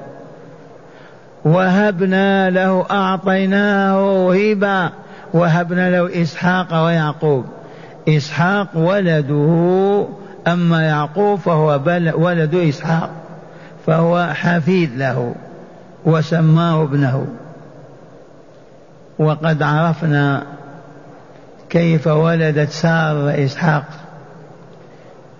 وهبنا 1.45 2.49
له 2.49 2.85
أعطيناه 2.91 4.33
هبة 4.33 4.89
وهبنا 5.33 5.89
له 5.89 6.21
إسحاق 6.21 6.85
ويعقوب. 6.85 7.45
إسحاق 8.09 8.67
ولده 8.75 10.05
أما 10.47 10.81
يعقوب 10.83 11.39
فهو 11.39 11.79
ولد 12.15 12.55
إسحاق. 12.55 13.09
فهو 13.87 14.29
حفيد 14.33 14.97
له 14.97 15.35
وسماه 16.05 16.83
ابنه. 16.83 17.27
وقد 19.19 19.63
عرفنا 19.63 20.43
كيف 21.69 22.07
ولدت 22.07 22.69
سارة 22.69 23.45
إسحاق. 23.45 23.83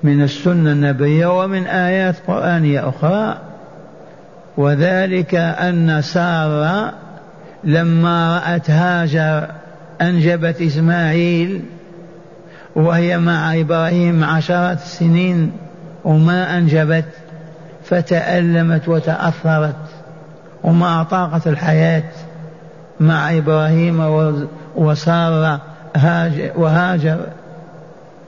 من 0.04 0.22
السنة 0.22 0.72
النبوية 0.72 1.44
ومن 1.44 1.68
آيات 1.68 2.16
قرآنية 2.28 2.90
أخرى 2.90 3.38
وذلك 4.58 5.36
أن 5.36 6.02
سارة 6.02 6.94
لما 7.64 8.38
رأت 8.38 8.70
هاجر 8.70 9.48
أنجبت 10.02 10.62
إسماعيل 10.62 11.62
وهي 12.76 13.18
مع 13.18 13.54
إبراهيم 13.60 14.24
عشرات 14.24 14.78
السنين 14.78 15.52
وما 16.06 16.58
أنجبت 16.58 17.06
فتألمت 17.84 18.88
وتأثرت 18.90 19.76
وما 20.64 21.02
أطاقت 21.02 21.48
الحياة 21.48 22.04
مع 23.00 23.38
إبراهيم 23.38 24.00
وسارة 24.76 25.62
وهاجر. 26.56 27.20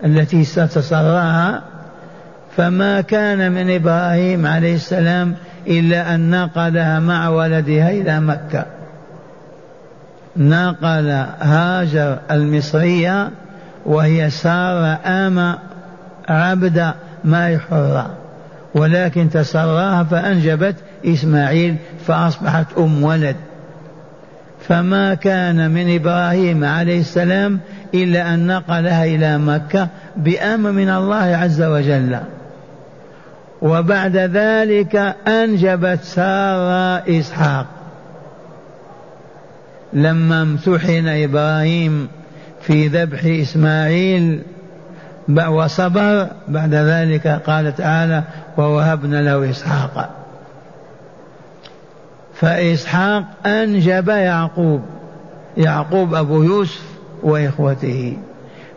التي 0.04 0.44
ستسراها 0.44 1.62
فما 2.58 3.02
كان 3.02 3.52
من 3.52 3.76
إبراهيم 3.76 4.48
عليه 4.48 4.76
السلام 4.76 5.36
إلا 5.68 6.16
أن 6.16 6.30
نقلها 6.30 7.00
مع 7.00 7.30
ولدها 7.30 7.90
إلى 7.90 8.20
مكة. 8.20 8.66
نقل 10.38 11.10
هاجر 11.40 12.18
المصرية 12.32 13.30
وهي 13.86 14.30
سارة 14.30 15.00
آم 15.06 15.56
عبد 16.30 16.94
ما 17.24 17.60
حرة 17.70 18.10
ولكن 18.76 19.30
تسراها 19.30 20.04
فأنجبت 20.04 20.76
إسماعيل 21.06 21.76
فأصبحت 22.08 22.66
أم 22.78 23.04
ولد. 23.04 23.36
فما 24.68 25.14
كان 25.14 25.72
من 25.72 25.96
إبراهيم 25.96 26.64
عليه 26.64 27.00
السلام 27.00 27.60
إلا 27.94 28.34
أن 28.34 28.48
نقلها 28.48 29.06
إلى 29.06 29.38
مكة 29.38 29.88
بأمر 30.18 30.72
من 30.72 30.90
الله 30.90 31.16
عز 31.16 31.62
وجل. 31.62 32.18
وبعد 33.62 34.18
ذلك 34.18 34.96
أنجبت 35.28 36.00
سارة 36.04 37.04
إسحاق. 37.20 37.66
لما 39.94 40.42
امتحن 40.42 41.08
إبراهيم 41.08 42.08
في 42.62 42.88
ذبح 42.88 43.26
إسماعيل 43.26 44.42
وصبر 45.48 46.28
بعد 46.48 46.74
ذلك 46.74 47.28
قال 47.28 47.76
تعالى 47.76 48.24
ووهبنا 48.58 49.22
له 49.22 49.50
إسحاق 49.50 50.25
فإسحاق 52.36 53.24
أنجب 53.46 54.10
يعقوب 54.10 54.82
يعقوب 55.58 56.14
أبو 56.16 56.44
يوسف 56.44 56.82
وإخوته. 57.24 58.18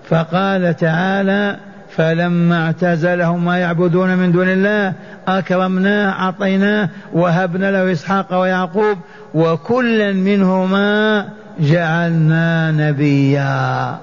فقال 0.08 0.76
تعالى 0.76 1.56
فلما 1.90 2.66
اعتزلهم 2.66 3.44
ما 3.44 3.58
يعبدون 3.58 4.16
من 4.16 4.32
دون 4.32 4.48
الله 4.48 4.92
أكرمناه 5.28 6.10
أعطيناه 6.10 6.88
وهبنا 7.12 7.70
له 7.70 7.92
إسحاق 7.92 8.40
ويعقوب 8.40 8.98
وكلا 9.34 10.12
منهما 10.12 11.24
جعلنا 11.60 12.70
نبيا. 12.70 13.98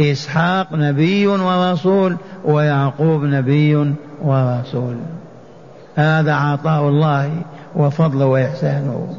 إسحاق 0.00 0.72
نبي 0.72 1.26
ورسول 1.26 2.16
ويعقوب 2.44 3.24
نبي 3.24 3.94
ورسول. 4.22 4.96
هذا 5.96 6.34
عطاء 6.34 6.88
الله. 6.88 7.30
وفضله 7.76 8.26
وإحسانه 8.26 9.16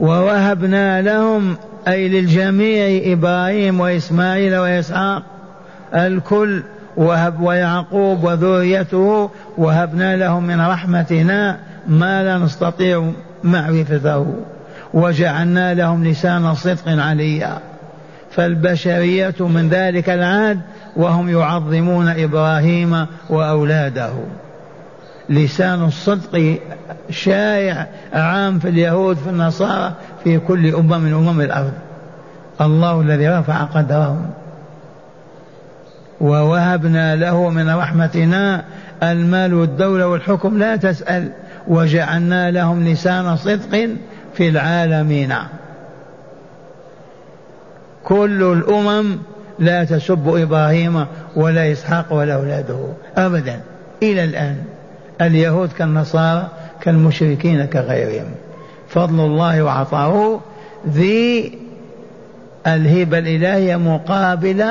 ووهبنا 0.00 1.02
لهم 1.02 1.56
أي 1.88 2.08
للجميع 2.08 3.12
إبراهيم 3.12 3.80
وإسماعيل 3.80 4.56
وإسحاق 4.56 5.22
الكل 5.94 6.62
وهب 6.96 7.40
ويعقوب 7.40 8.24
وذريته 8.24 9.30
وهبنا 9.58 10.16
لهم 10.16 10.46
من 10.46 10.60
رحمتنا 10.60 11.58
ما 11.88 12.22
لا 12.24 12.38
نستطيع 12.38 13.10
معرفته 13.44 14.34
وجعلنا 14.94 15.74
لهم 15.74 16.04
لسان 16.04 16.54
صدق 16.54 16.88
عليا. 16.88 17.58
فالبشرية 18.30 19.34
من 19.40 19.68
ذلك 19.68 20.10
العهد 20.10 20.60
وهم 20.96 21.28
يعظمون 21.28 22.08
إبراهيم 22.08 23.06
وأولاده. 23.30 24.12
لسان 25.28 25.84
الصدق 25.84 26.58
شائع 27.10 27.86
عام 28.12 28.58
في 28.58 28.68
اليهود 28.68 29.16
في 29.16 29.30
النصارى 29.30 29.92
في 30.24 30.38
كل 30.38 30.74
أمة 30.74 30.98
من 30.98 31.12
أمم 31.12 31.40
الأرض. 31.40 31.72
الله 32.60 33.00
الذي 33.00 33.28
رفع 33.28 33.62
قدرهم. 33.62 34.30
ووهبنا 36.20 37.16
له 37.16 37.48
من 37.48 37.70
رحمتنا 37.70 38.64
المال 39.02 39.54
والدولة 39.54 40.08
والحكم. 40.08 40.58
لا 40.58 40.76
تسأل. 40.76 41.30
وجعلنا 41.68 42.50
لهم 42.50 42.84
لسان 42.84 43.36
صدق 43.36 43.88
في 44.34 44.48
العالمين. 44.48 45.34
كل 48.04 48.42
الأمم 48.42 49.16
لا 49.58 49.84
تسب 49.84 50.28
إبراهيم 50.28 51.06
ولا 51.36 51.72
إسحاق 51.72 52.12
ولا 52.12 52.34
أولاده. 52.34 52.88
أبدا. 53.16 53.60
إلى 54.02 54.24
الآن. 54.24 54.75
اليهود 55.20 55.72
كالنصارى 55.72 56.48
كالمشركين 56.80 57.64
كغيرهم. 57.64 58.26
فضل 58.88 59.20
الله 59.20 59.62
وعطاؤه 59.62 60.40
ذي 60.88 61.58
الهبة 62.66 63.18
الإلهية 63.18 63.76
مقابل 63.76 64.64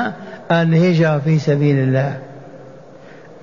الهجرة 0.50 1.18
في 1.18 1.38
سبيل 1.38 1.78
الله. 1.78 2.18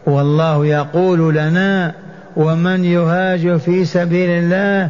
والله 0.06 0.66
يقول 0.66 1.36
لنا 1.36 1.94
ومن 2.38 2.86
يهاجر 2.86 3.58
في 3.58 3.86
سبيل 3.86 4.30
الله 4.30 4.90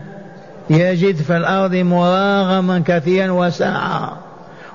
يجد 0.70 1.16
في 1.16 1.38
الأرض 1.38 1.76
مراغما 1.76 2.84
كثيرا 2.86 3.32
وسعا. 3.32 4.10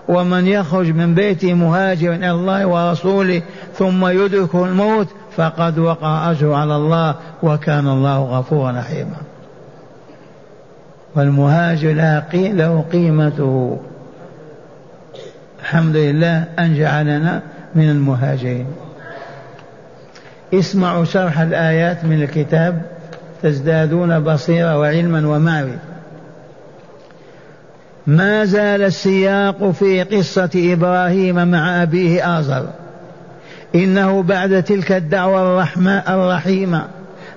ومن 0.09 0.47
يخرج 0.47 0.91
من 0.91 1.15
بيته 1.15 1.55
مهاجرا 1.55 2.15
إلى 2.15 2.31
الله 2.31 2.67
ورسوله 2.67 3.43
ثم 3.75 4.07
يدركه 4.07 4.65
الموت 4.65 5.09
فقد 5.39 5.79
وقع 5.79 6.31
أجر 6.31 6.53
على 6.53 6.77
الله 6.77 7.15
وكان 7.43 7.89
الله 7.89 8.19
غفورا 8.23 8.73
رحيما. 8.73 9.17
والمهاجر 11.17 11.93
له 12.33 12.85
قيمته. 12.93 13.79
الحمد 15.61 15.97
لله 15.97 16.45
أن 16.59 16.75
جعلنا 16.75 17.43
من 17.75 17.91
المهاجرين. 17.91 18.67
اسمعوا 20.55 21.05
شرح 21.05 21.41
الآيات 21.41 22.05
من 22.05 22.23
الكتاب 22.23 22.83
تزدادون 23.43 24.21
بصيرة 24.21 24.79
وعلما 24.79 25.29
ومعرفة. 25.29 25.79
ما 28.07 28.45
زال 28.45 28.83
السياق 28.83 29.71
في 29.71 30.03
قصة 30.03 30.51
إبراهيم 30.57 31.49
مع 31.49 31.83
أبيه 31.83 32.39
آزر. 32.39 32.67
إنه 33.75 34.23
بعد 34.23 34.63
تلك 34.63 34.93
الدعوة 34.93 35.43
الرحمة 35.43 36.03
الرحيمة 36.09 36.85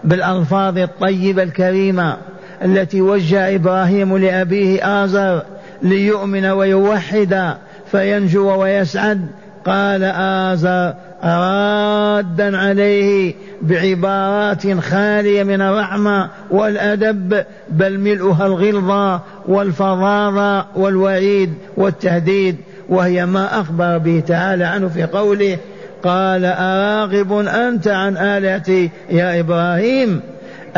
بالألفاظ 0.03 0.77
الطيبة 0.77 1.43
الكريمة 1.43 2.17
التي 2.65 3.01
وجه 3.01 3.55
إبراهيم 3.55 4.17
لأبيه 4.17 5.03
آزر 5.03 5.43
ليؤمن 5.81 6.45
ويوحد 6.45 7.55
فينجو 7.91 8.61
ويسعد 8.61 9.27
قال 9.65 10.03
آزر 10.03 10.93
رادا 11.23 12.57
عليه 12.57 13.33
بعبارات 13.61 14.79
خالية 14.79 15.43
من 15.43 15.61
الرحمة 15.61 16.29
والأدب 16.51 17.43
بل 17.69 17.99
ملؤها 17.99 18.45
الغلظة 18.45 19.21
والفظاظة 19.47 20.65
والوعيد 20.75 21.53
والتهديد 21.77 22.55
وهي 22.89 23.25
ما 23.25 23.59
أخبر 23.59 23.97
به 23.97 24.23
تعالى 24.27 24.63
عنه 24.63 24.87
في 24.87 25.03
قوله 25.03 25.57
قال 26.03 26.45
أراغب 26.45 27.33
أنت 27.33 27.87
عن 27.87 28.17
آلهتي 28.17 28.89
يا 29.09 29.39
إبراهيم؟ 29.39 30.21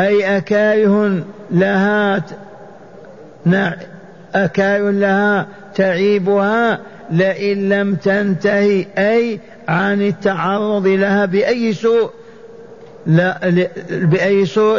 أي 0.00 0.36
أكاره 0.36 1.24
لها 1.50 2.22
أكاره 4.34 4.90
لها 4.90 5.46
تعيبها 5.74 6.78
لئن 7.10 7.68
لم 7.68 7.94
تنتهي 7.94 8.86
أي 8.98 9.40
عن 9.68 10.02
التعرض 10.02 10.86
لها 10.86 11.24
بأي 11.24 11.72
سوء؟ 11.72 12.10
لا 13.06 13.38
بأي 13.90 14.46
سوء؟ 14.46 14.78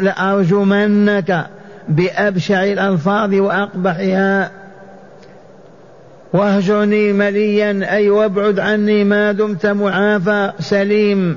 لأرجمنك 0.00 1.46
بأبشع 1.88 2.64
الألفاظ 2.64 3.34
وأقبحها. 3.34 4.50
واهجرني 6.34 7.12
مليا 7.12 7.94
أي 7.94 8.10
وابعد 8.10 8.58
عني 8.58 9.04
ما 9.04 9.32
دمت 9.32 9.66
معافى. 9.66 10.52
سليم 10.60 11.36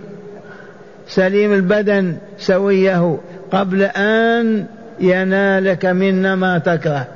سليم 1.07 1.53
البدن 1.53 2.15
سويه. 2.38 3.17
قبل 3.51 3.83
أن 3.83 4.65
ينالك 4.99 5.86
منا 5.86 6.36
ما 6.36 6.57
تكره. 6.57 7.07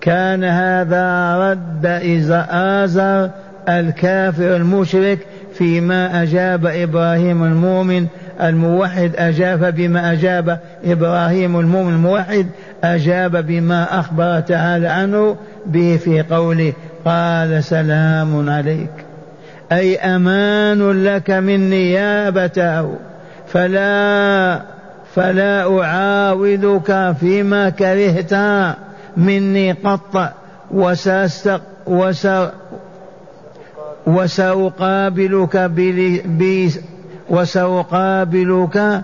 كان 0.00 0.44
هذا 0.44 1.36
رد 1.38 1.86
إذا 1.86 2.46
آزر 2.50 3.30
الكافر 3.68 4.56
المشرك 4.56 5.18
فيما 5.54 6.22
أجاب 6.22 6.66
إبراهيم 6.66 7.44
المؤمن. 7.44 8.06
الموحد 8.42 9.10
أجاب 9.16 9.74
بما 9.74 10.12
أجاب 10.12 10.58
إبراهيم 10.84 11.60
المؤمن. 11.60 11.94
الموحد 11.94 12.46
أجاب 12.84 13.46
بما 13.46 14.00
أخبر 14.00 14.40
تعالى 14.40 14.88
عنه 14.88 15.36
به 15.66 15.96
في 16.04 16.22
قوله 16.22 16.72
قال 17.04 17.64
سلام 17.64 18.50
عليك. 18.50 18.90
أي 19.72 19.96
أمان 19.98 21.04
لك 21.04 21.30
مني 21.30 21.92
يا 21.92 22.28
أبتاه. 22.28 22.90
فلا 23.46 24.60
فلا 25.14 25.80
أعاودك 25.82 27.14
فيما 27.20 27.70
كرهت 27.70 28.34
مني 29.16 29.72
قط 29.72 30.32
وسأستق 30.70 31.60
وس 31.86 32.28
وسأقابلك 34.06 35.56
بل... 35.56 36.70
وسأقابلك 37.30 39.02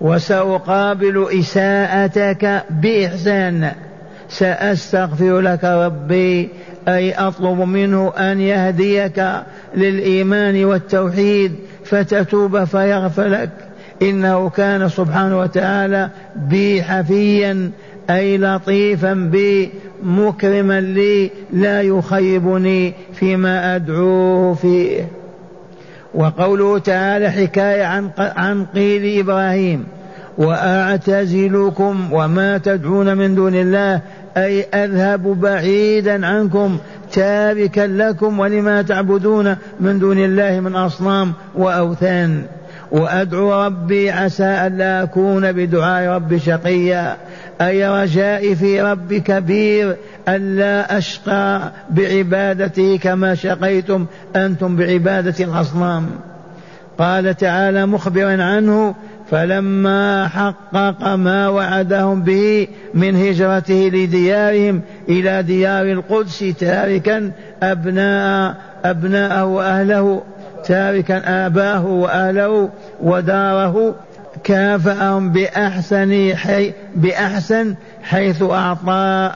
وسأقابل 0.00 1.26
إساءتك 1.40 2.64
بإحسان. 2.70 3.72
سأستغفر 4.28 5.40
لك 5.40 5.64
ربي 5.64 6.48
أي 6.88 7.12
أطلب 7.12 7.60
منه 7.60 8.12
أن 8.18 8.40
يهديك 8.40 9.24
للإيمان 9.76 10.64
والتوحيد 10.64 11.52
فتتوب 11.84 12.64
فيغفر 12.64 13.26
لك. 13.28 13.50
إنه 14.02 14.48
كان 14.48 14.88
سبحانه 14.88 15.38
وتعالى 15.38 16.10
بي 16.36 16.82
حفيا 16.82 17.70
أي 18.10 18.38
لطيفا 18.38 19.14
بي 19.14 19.70
مكرما 20.02 20.80
لي 20.80 21.30
لا 21.52 21.82
يخيبني 21.82 22.94
فيما 23.14 23.76
أدعوه 23.76 24.54
فيه. 24.54 25.17
وقوله 26.14 26.78
تعالى 26.78 27.30
حكاية 27.30 27.84
عن 27.84 28.10
عن 28.18 28.66
قيل 28.74 29.20
إبراهيم 29.20 29.86
وأعتزلكم 30.38 32.12
وما 32.12 32.58
تدعون 32.58 33.16
من 33.16 33.34
دون 33.34 33.54
الله 33.54 34.00
أي 34.36 34.62
أذهب 34.62 35.40
بعيدا 35.40 36.26
عنكم 36.26 36.78
تاركا 37.12 37.80
لكم 37.80 38.38
ولما 38.38 38.82
تعبدون 38.82 39.56
من 39.80 39.98
دون 39.98 40.18
الله 40.18 40.60
من 40.60 40.74
أصنام 40.74 41.32
وأوثان. 41.54 42.42
وأدعو 42.90 43.64
ربي 43.64 44.10
عسى 44.10 44.66
ألا 44.66 45.02
أكون 45.02 45.52
بدعاء 45.52 46.08
ربي 46.08 46.38
شقيا. 46.38 47.16
أي 47.60 47.88
رجائي 47.88 48.56
في 48.56 48.82
ربي 48.82 49.20
كبير 49.20 49.96
ألا 50.28 50.98
أشقى 50.98 51.72
بعبادته 51.90 52.96
كما 52.96 53.34
شقيتم 53.34 54.06
أنتم 54.36 54.76
بعبادة 54.76 55.44
الأصنام. 55.44 56.06
قال 56.98 57.36
تعالى 57.36 57.86
مخبرا 57.86 58.42
عنه 58.42 58.94
فلما 59.30 60.28
حقق 60.28 61.14
ما 61.14 61.48
وعدهم 61.48 62.22
به 62.22 62.68
من 62.94 63.16
هجرته 63.16 63.90
لديارهم 63.94 64.80
إلى 65.08 65.42
ديار 65.42 65.86
القدس 65.86 66.38
تاركا 66.60 67.30
أبناء 67.62 68.54
أبناءه 68.84 69.44
وأهله 69.44 70.22
تاركا 70.64 71.46
آباه 71.46 71.86
وأهله 71.86 72.70
وداره 73.02 73.94
كافأهم 74.44 75.32
بأحسن 75.32 76.36
حي 76.36 76.72
بأحسن 76.96 77.74
حيث 78.02 78.42
أعطى 78.42 79.32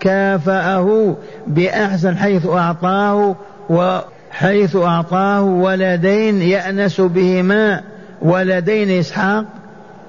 كافأه 0.00 1.16
بأحسن 1.46 2.16
حيث 2.16 2.46
أعطاه 2.46 3.36
وحيث 3.70 4.76
أعطاه 4.76 5.42
ولدين 5.42 6.42
يأنس 6.42 7.00
بهما 7.00 7.80
ولدين 8.22 8.90
إسحاق 8.90 9.44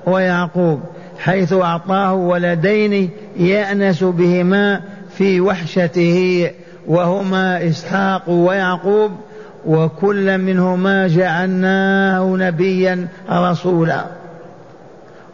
ويعقوب. 0.05 0.79
حيث 1.19 1.53
أعطاه 1.53 2.13
ولدين 2.13 3.09
يأنس 3.37 4.03
بهما 4.03 4.81
في 5.17 5.41
وحشته 5.41 6.51
وهما 6.87 7.67
إسحاق 7.67 8.29
ويعقوب 8.29 9.11
وكل 9.65 10.37
منهما 10.37 11.07
جعلناه 11.07 12.35
نبيا 12.39 13.07
رسولا. 13.31 14.05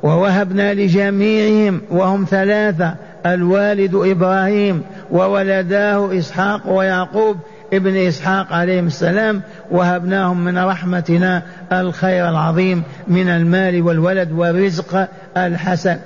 ووهبنا 0.05 0.73
لجميعهم 0.73 1.81
وهم 1.91 2.25
ثلاثة 2.29 2.95
الوالد 3.25 3.95
إبراهيم 3.95 4.81
وولداه 5.11 6.17
إسحاق 6.17 6.61
ويعقوب 6.67 7.37
ابن 7.73 7.95
إسحاق 7.95 8.53
عليهم 8.53 8.87
السلام. 8.87 9.41
وهبناهم 9.71 10.45
من 10.45 10.57
رحمتنا 10.57 11.41
الخير 11.71 12.29
العظيم 12.29 12.83
من 13.07 13.29
المال 13.29 13.81
والولد 13.81 14.31
والرزق 14.31 15.07
الحسن. 15.37 15.97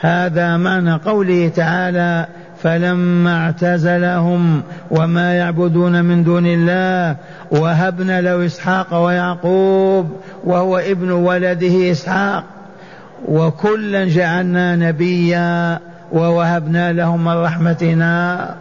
هذا 0.00 0.56
معنى 0.56 0.94
قوله 0.94 1.48
تعالى 1.48 2.26
فلما 2.62 3.44
اعتزلهم 3.44 4.62
وما 4.90 5.34
يعبدون 5.34 6.04
من 6.04 6.24
دون 6.24 6.46
الله 6.46 7.16
وهبنا 7.50 8.20
له 8.20 8.46
إسحاق 8.46 9.04
ويعقوب 9.04 10.20
وهو 10.44 10.78
ابن 10.78 11.10
ولده 11.10 11.90
إسحاق. 11.90 12.44
وكلا 13.28 14.04
جعلنا 14.04 14.76
نبيا 14.76 15.78
ووهبنا 16.12 16.92
لهم 16.92 17.24
من 17.24 17.32
رحمتنا. 17.32 18.54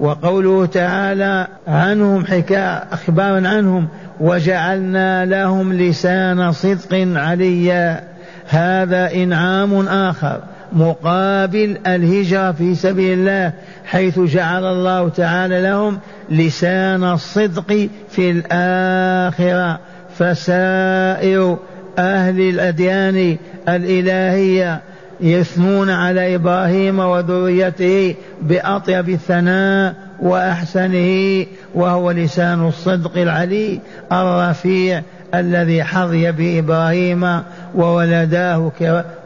وقوله 0.00 0.66
تعالى 0.66 1.46
عنهم 1.68 2.26
حكاية 2.26 2.84
أخبارا 2.92 3.48
عنهم 3.48 3.88
وجعلنا 4.20 5.24
لهم 5.24 5.72
لسان 5.72 6.52
صدق 6.52 7.08
عليا. 7.16 8.02
هذا 8.48 9.14
إنعام 9.14 9.88
آخر 9.88 10.40
مقابل 10.72 11.78
الهجرة 11.86 12.52
في 12.52 12.74
سبيل 12.74 13.18
الله 13.18 13.52
حيث 13.84 14.18
جعل 14.18 14.64
الله 14.64 15.08
تعالى 15.08 15.62
لهم 15.62 15.98
لسان 16.30 17.04
الصدق 17.04 17.88
في 18.10 18.30
الآخرة. 18.30 19.78
فسائر 20.18 21.58
أهل 21.98 22.40
الأديان 22.40 23.36
الإلهية 23.68 24.80
يثنون 25.20 25.90
على 25.90 26.34
إبراهيم 26.34 26.98
وذريته 26.98 28.14
بأطيب 28.42 29.08
الثناء 29.08 29.94
وأحسنه 30.20 31.46
وهو 31.74 32.10
لسان 32.10 32.68
الصدق 32.68 33.18
العلي 33.18 33.80
الرفيع 34.12 35.02
الذي 35.34 35.84
حظي 35.84 36.32
بإبراهيم 36.32 37.42
وولداه 37.74 38.72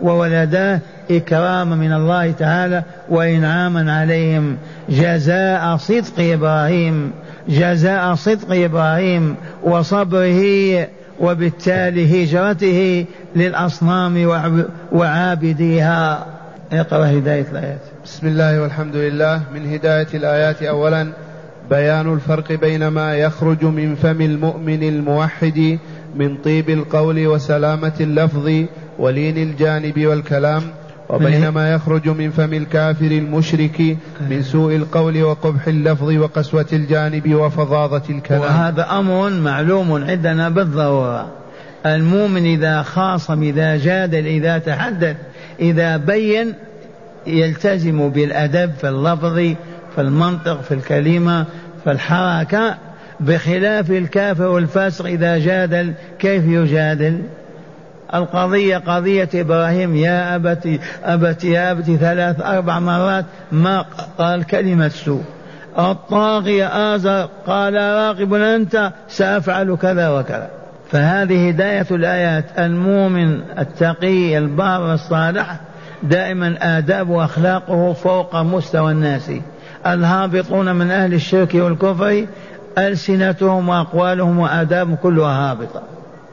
وولداه 0.03 0.81
اكراما 1.11 1.77
من 1.77 1.93
الله 1.93 2.31
تعالى 2.31 2.83
وإنعاما 3.09 3.93
عليهم. 3.93 4.57
جزاء 4.89 5.77
صدق 5.77 6.13
إبراهيم 6.19 7.13
جزاء 7.49 8.15
صدق 8.15 8.65
إبراهيم 8.65 9.37
وصبره 9.63 10.87
وبالتالي 11.21 12.25
هجرته 12.25 13.05
للأصنام 13.37 14.27
وعابديها. 14.93 16.27
اقرأ 16.73 17.07
هداية 17.07 17.47
الآيات. 17.53 17.81
بسم 18.05 18.27
الله 18.27 18.63
والحمد 18.63 18.97
لله. 18.97 19.43
من 19.55 19.73
هداية 19.73 20.07
الآيات 20.15 20.63
أولا 20.63 21.13
بيان 21.71 22.13
الفرق 22.15 22.53
بين 22.53 22.89
ما 22.89 23.17
يخرج 23.17 23.65
من 23.65 23.95
فم 23.95 24.21
المؤمن 24.21 24.83
الموحد 24.83 25.79
من 26.15 26.37
طيب 26.37 26.71
القول 26.71 27.27
وسلامة 27.27 27.93
اللفظ 28.01 28.51
ولين 28.99 29.37
الجانب 29.37 30.07
والكلام. 30.07 30.63
وبين 31.14 31.49
ما 31.49 31.73
يخرج 31.73 32.09
من 32.09 32.31
فم 32.31 32.55
الكافر 32.55 33.07
المشرك 33.07 33.96
من 34.31 34.42
سوء 34.42 34.77
القول 34.77 35.23
وقبح 35.23 35.66
اللفظ 35.66 36.12
وقسوة 36.12 36.66
الجانب 36.73 37.35
وفظاظة 37.35 38.03
الكلام. 38.11 38.40
وهذا 38.40 38.90
أمر 38.90 39.31
معلوم 39.31 40.05
عندنا 40.05 40.49
بالضرورة. 40.49 41.33
المؤمن 41.87 42.44
إذا 42.44 42.83
خاصم 42.83 43.42
إذا 43.42 43.77
جادل 43.77 44.27
إذا 44.27 44.59
تحدث 44.59 45.16
إذا 45.61 45.96
بين 45.96 46.53
يلتزم 47.27 48.09
بالأدب 48.09 48.73
في 48.81 48.88
اللفظ 48.88 49.37
في 49.94 50.01
المنطق 50.01 50.62
في 50.62 50.75
الكلمة 50.75 51.46
في 51.85 51.90
الحركة 51.90 52.77
بخلاف 53.20 53.90
الكافر 53.90 54.46
والفاسق 54.46 55.07
إذا 55.07 55.38
جادل 55.38 55.92
كيف 56.18 56.44
يجادل؟ 56.44 57.20
القضية 58.14 58.77
قضية 58.77 59.29
إبراهيم 59.35 59.96
يا 59.96 60.35
أبتي 60.37 60.81
أبتي 61.05 61.51
يا 61.51 61.70
أبتي 61.70 61.96
ثلاث 61.96 62.40
أربع 62.40 62.79
مرات 62.79 63.25
ما 63.53 63.85
قال 64.18 64.44
كلمة 64.44 64.88
سوء. 64.88 65.23
الطاغية 65.79 66.94
آزر 66.94 67.29
قال 67.46 67.75
راغب 67.75 68.35
أنت 68.35 68.92
سأفعل 69.09 69.77
كذا 69.77 70.09
وكذا. 70.09 70.51
فهذه 70.90 71.49
هداية 71.49 71.87
الآيات 71.90 72.44
المؤمن 72.59 73.40
التقي 73.59 74.38
البار 74.38 74.94
الصالح 74.94 75.61
دائما 76.03 76.79
آداب 76.79 77.09
وأخلاقه 77.09 77.92
فوق 77.92 78.37
مستوى 78.37 78.92
الناس. 78.92 79.33
الهابطون 79.87 80.77
من 80.77 80.90
أهل 80.90 81.14
الشرك 81.14 81.55
والكفر 81.55 82.27
ألسنتهم 82.79 83.68
وأقوالهم 83.68 84.38
وآدابهم 84.38 84.96
كلها 84.96 85.51
هابطة. 85.51 85.83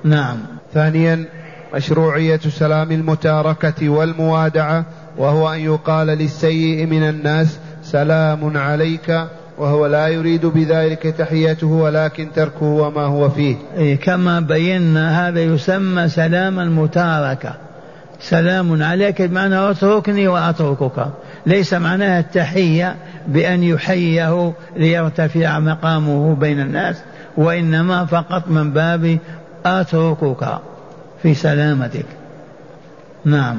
نعم. 0.04 0.38
ثانيا 0.74 1.26
مشروعية 1.74 2.38
سلام 2.38 2.92
المتاركة 2.92 3.90
والموادعة 3.90 4.86
وهو 5.18 5.54
أن 5.54 5.60
يقال 5.60 6.08
للسيء 6.08 6.86
من 6.86 7.10
الناس 7.10 7.60
سلام 7.84 8.58
عليك 8.58 9.22
وهو 9.58 9.86
لا 9.86 10.08
يريد 10.08 10.46
بذلك 10.46 11.04
تحيته 11.04 11.68
ولكن 11.68 12.28
تركه 12.36 12.66
وما 12.66 13.02
هو 13.02 13.30
فيه. 13.30 13.56
إيه 13.78 14.00
كما 14.00 14.40
بينا 14.40 15.28
هذا 15.28 15.42
يسمى 15.42 16.10
سلام 16.10 16.60
المتاركة. 16.60 17.54
سلام 18.20 18.84
عليك 18.84 19.22
بمعنى 19.22 19.70
اتركني 19.72 20.28
وأتركك 20.28 21.08
ليس 21.46 21.74
معناها 21.74 22.20
التحية 22.20 22.96
بأن 23.28 23.64
يحييه 23.64 24.54
ليرتفع 24.76 25.60
مقامه 25.60 26.36
بين 26.36 26.60
الناس 26.60 27.02
وإنما 27.38 28.06
فقط 28.06 28.44
من 28.48 28.72
باب 28.72 29.18
أتركك 29.66 30.60
في 31.24 31.34
سلامتك. 31.34 32.06
نعم. 33.26 33.58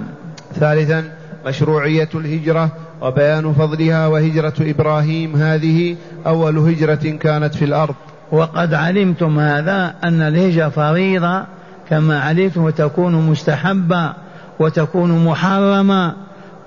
ثالثا 0.54 1.04
مشروعية 1.46 2.08
الهجرة 2.14 2.70
وبيان 3.02 3.52
فضلها 3.52 4.06
وهجرة 4.06 4.54
إبراهيم 4.60 5.36
هذه 5.36 5.96
أول 6.26 6.58
هجرة 6.58 7.16
كانت 7.20 7.54
في 7.54 7.64
الأرض. 7.64 7.94
وقد 8.32 8.74
علمتم 8.74 9.38
هذا 9.38 9.94
أن 10.04 10.22
الهجرة 10.22 10.68
فريضة 10.68 11.44
كما 11.90 12.20
علمتم 12.20 12.64
وتكون 12.64 13.30
مستحبة 13.30 14.12
وتكون 14.60 15.24
محرمة. 15.24 16.14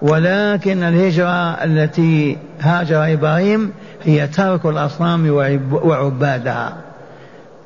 ولكن 0.01 0.83
الهجرة 0.83 1.51
التي 1.63 2.37
هاجر 2.59 3.13
إبراهيم 3.13 3.71
هي 4.03 4.27
ترك 4.27 4.65
الأصنام 4.65 5.29
وعبادها. 5.71 6.73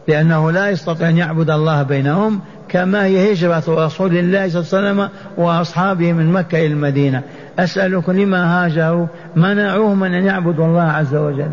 لأنه 0.08 0.52
لا 0.52 0.70
يستطيع 0.70 1.10
أن 1.10 1.18
يعبد 1.18 1.50
الله 1.50 1.84
بينهم 1.84 2.42
كما 2.70 3.06
هي 3.06 3.34
هجرة 3.34 3.64
رسول 3.68 4.18
الله 4.18 4.50
صلى 4.50 4.80
الله 4.80 4.90
عليه 4.90 5.02
وسلم 5.02 5.10
وأصحابه 5.38 6.14
من 6.14 6.32
مكة 6.32 6.58
إلى 6.58 6.74
المدينة. 6.74 7.24
أسألكم 7.60 8.12
لما 8.12 8.66
هاجروا 8.66 9.08
منعوهم 9.36 10.00
من 10.00 10.14
أن 10.14 10.26
يعبدوا 10.26 10.66
الله 10.66 10.82
عز 10.82 11.16
وجل. 11.16 11.52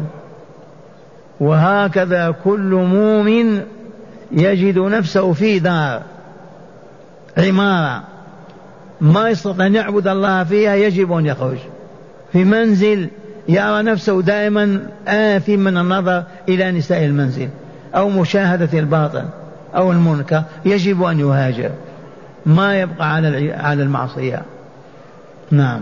وهكذا 1.41 2.35
كل 2.45 2.75
مؤمن 2.75 3.61
يجد 4.33 4.79
نفسه 4.79 5.33
في 5.33 5.59
دار 5.59 6.03
عمارة. 7.39 8.03
ما 9.01 9.29
يستطيع 9.29 9.67
أن 9.67 9.75
يعبد 9.75 10.09
الله 10.09 10.45
فيها 10.45 10.75
يجب 10.75 11.13
أن 11.13 11.27
يخرج. 11.27 11.59
في 12.33 12.45
منزل 12.45 13.09
يرى 13.49 13.83
نفسه 13.83 14.23
دائما 14.23 14.81
آثم 15.09 15.59
من 15.59 15.77
النظر 15.77 16.25
إلى 16.49 16.73
نساء 16.73 17.05
المنزل. 17.05 17.49
أو 17.95 18.09
مشاهدة 18.09 18.79
الباطل 18.79 19.25
أو 19.77 19.93
المنكر 19.93 20.43
يجب 20.65 21.03
أن 21.03 21.21
يهاجر. 21.21 21.71
ما 22.47 22.81
يبقى 22.81 23.15
على 23.15 23.53
على 23.53 23.83
المعصية. 23.83 24.43
نعم. 25.51 25.81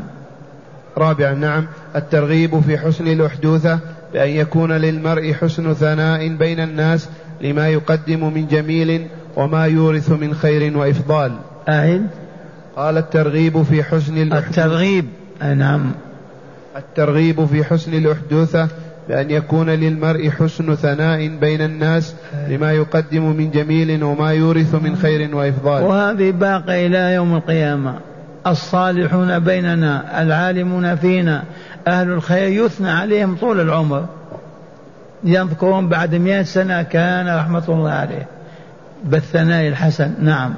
رابعا 0.98 1.34
نعم. 1.34 1.66
الترغيب 1.96 2.60
في 2.60 2.78
حسن 2.78 3.06
الأحدوثة 3.06 3.78
بأن 4.12 4.28
يكون 4.28 4.72
للمرء 4.72 5.32
حسن 5.32 5.74
ثناء 5.74 6.28
بين 6.28 6.60
الناس 6.60 7.08
لما 7.40 7.68
يقدم 7.68 8.34
من 8.34 8.46
جميل 8.46 9.06
وما 9.36 9.66
يورث 9.66 10.10
من 10.10 10.34
خير 10.34 10.76
وإفضال. 10.78 11.32
أعد 11.68 12.06
قال 12.76 12.98
الترغيب 12.98 13.62
في 13.62 13.82
حسن 13.82 14.16
الأحدوثة. 14.16 14.48
الترغيب. 14.48 15.04
نعم. 15.42 15.92
الترغيب 16.76 17.44
في 17.44 17.64
حسن 17.64 17.94
الأحدوثة 17.94 18.68
بأن 19.10 19.30
يكون 19.30 19.70
للمرء 19.70 20.30
حسن 20.30 20.74
ثناء 20.74 21.28
بين 21.28 21.60
الناس 21.60 22.14
لما 22.48 22.72
يقدم 22.72 23.36
من 23.36 23.50
جميل 23.50 24.04
وما 24.04 24.32
يورث 24.32 24.74
من 24.74 24.96
خير 24.96 25.36
وإفضال. 25.36 25.82
وهذه 25.82 26.30
باقي 26.30 26.86
إلى 26.86 27.14
يوم 27.14 27.36
القيامة. 27.36 27.94
الصالحون 28.46 29.38
بيننا 29.38 30.22
العالمون 30.22 30.96
فينا 30.96 31.42
أهل 31.88 32.10
الخير 32.10 32.64
يثنى 32.64 32.90
عليهم 32.90 33.36
طول 33.36 33.60
العمر. 33.60 34.06
يذكرون 35.24 35.88
بعد 35.88 36.14
مئة 36.14 36.42
سنة 36.42 36.82
كان 36.82 37.36
رحمة 37.36 37.64
الله 37.68 37.90
عليه 37.90 38.26
بالثناء 39.04 39.68
الحسن. 39.68 40.14
نعم. 40.20 40.54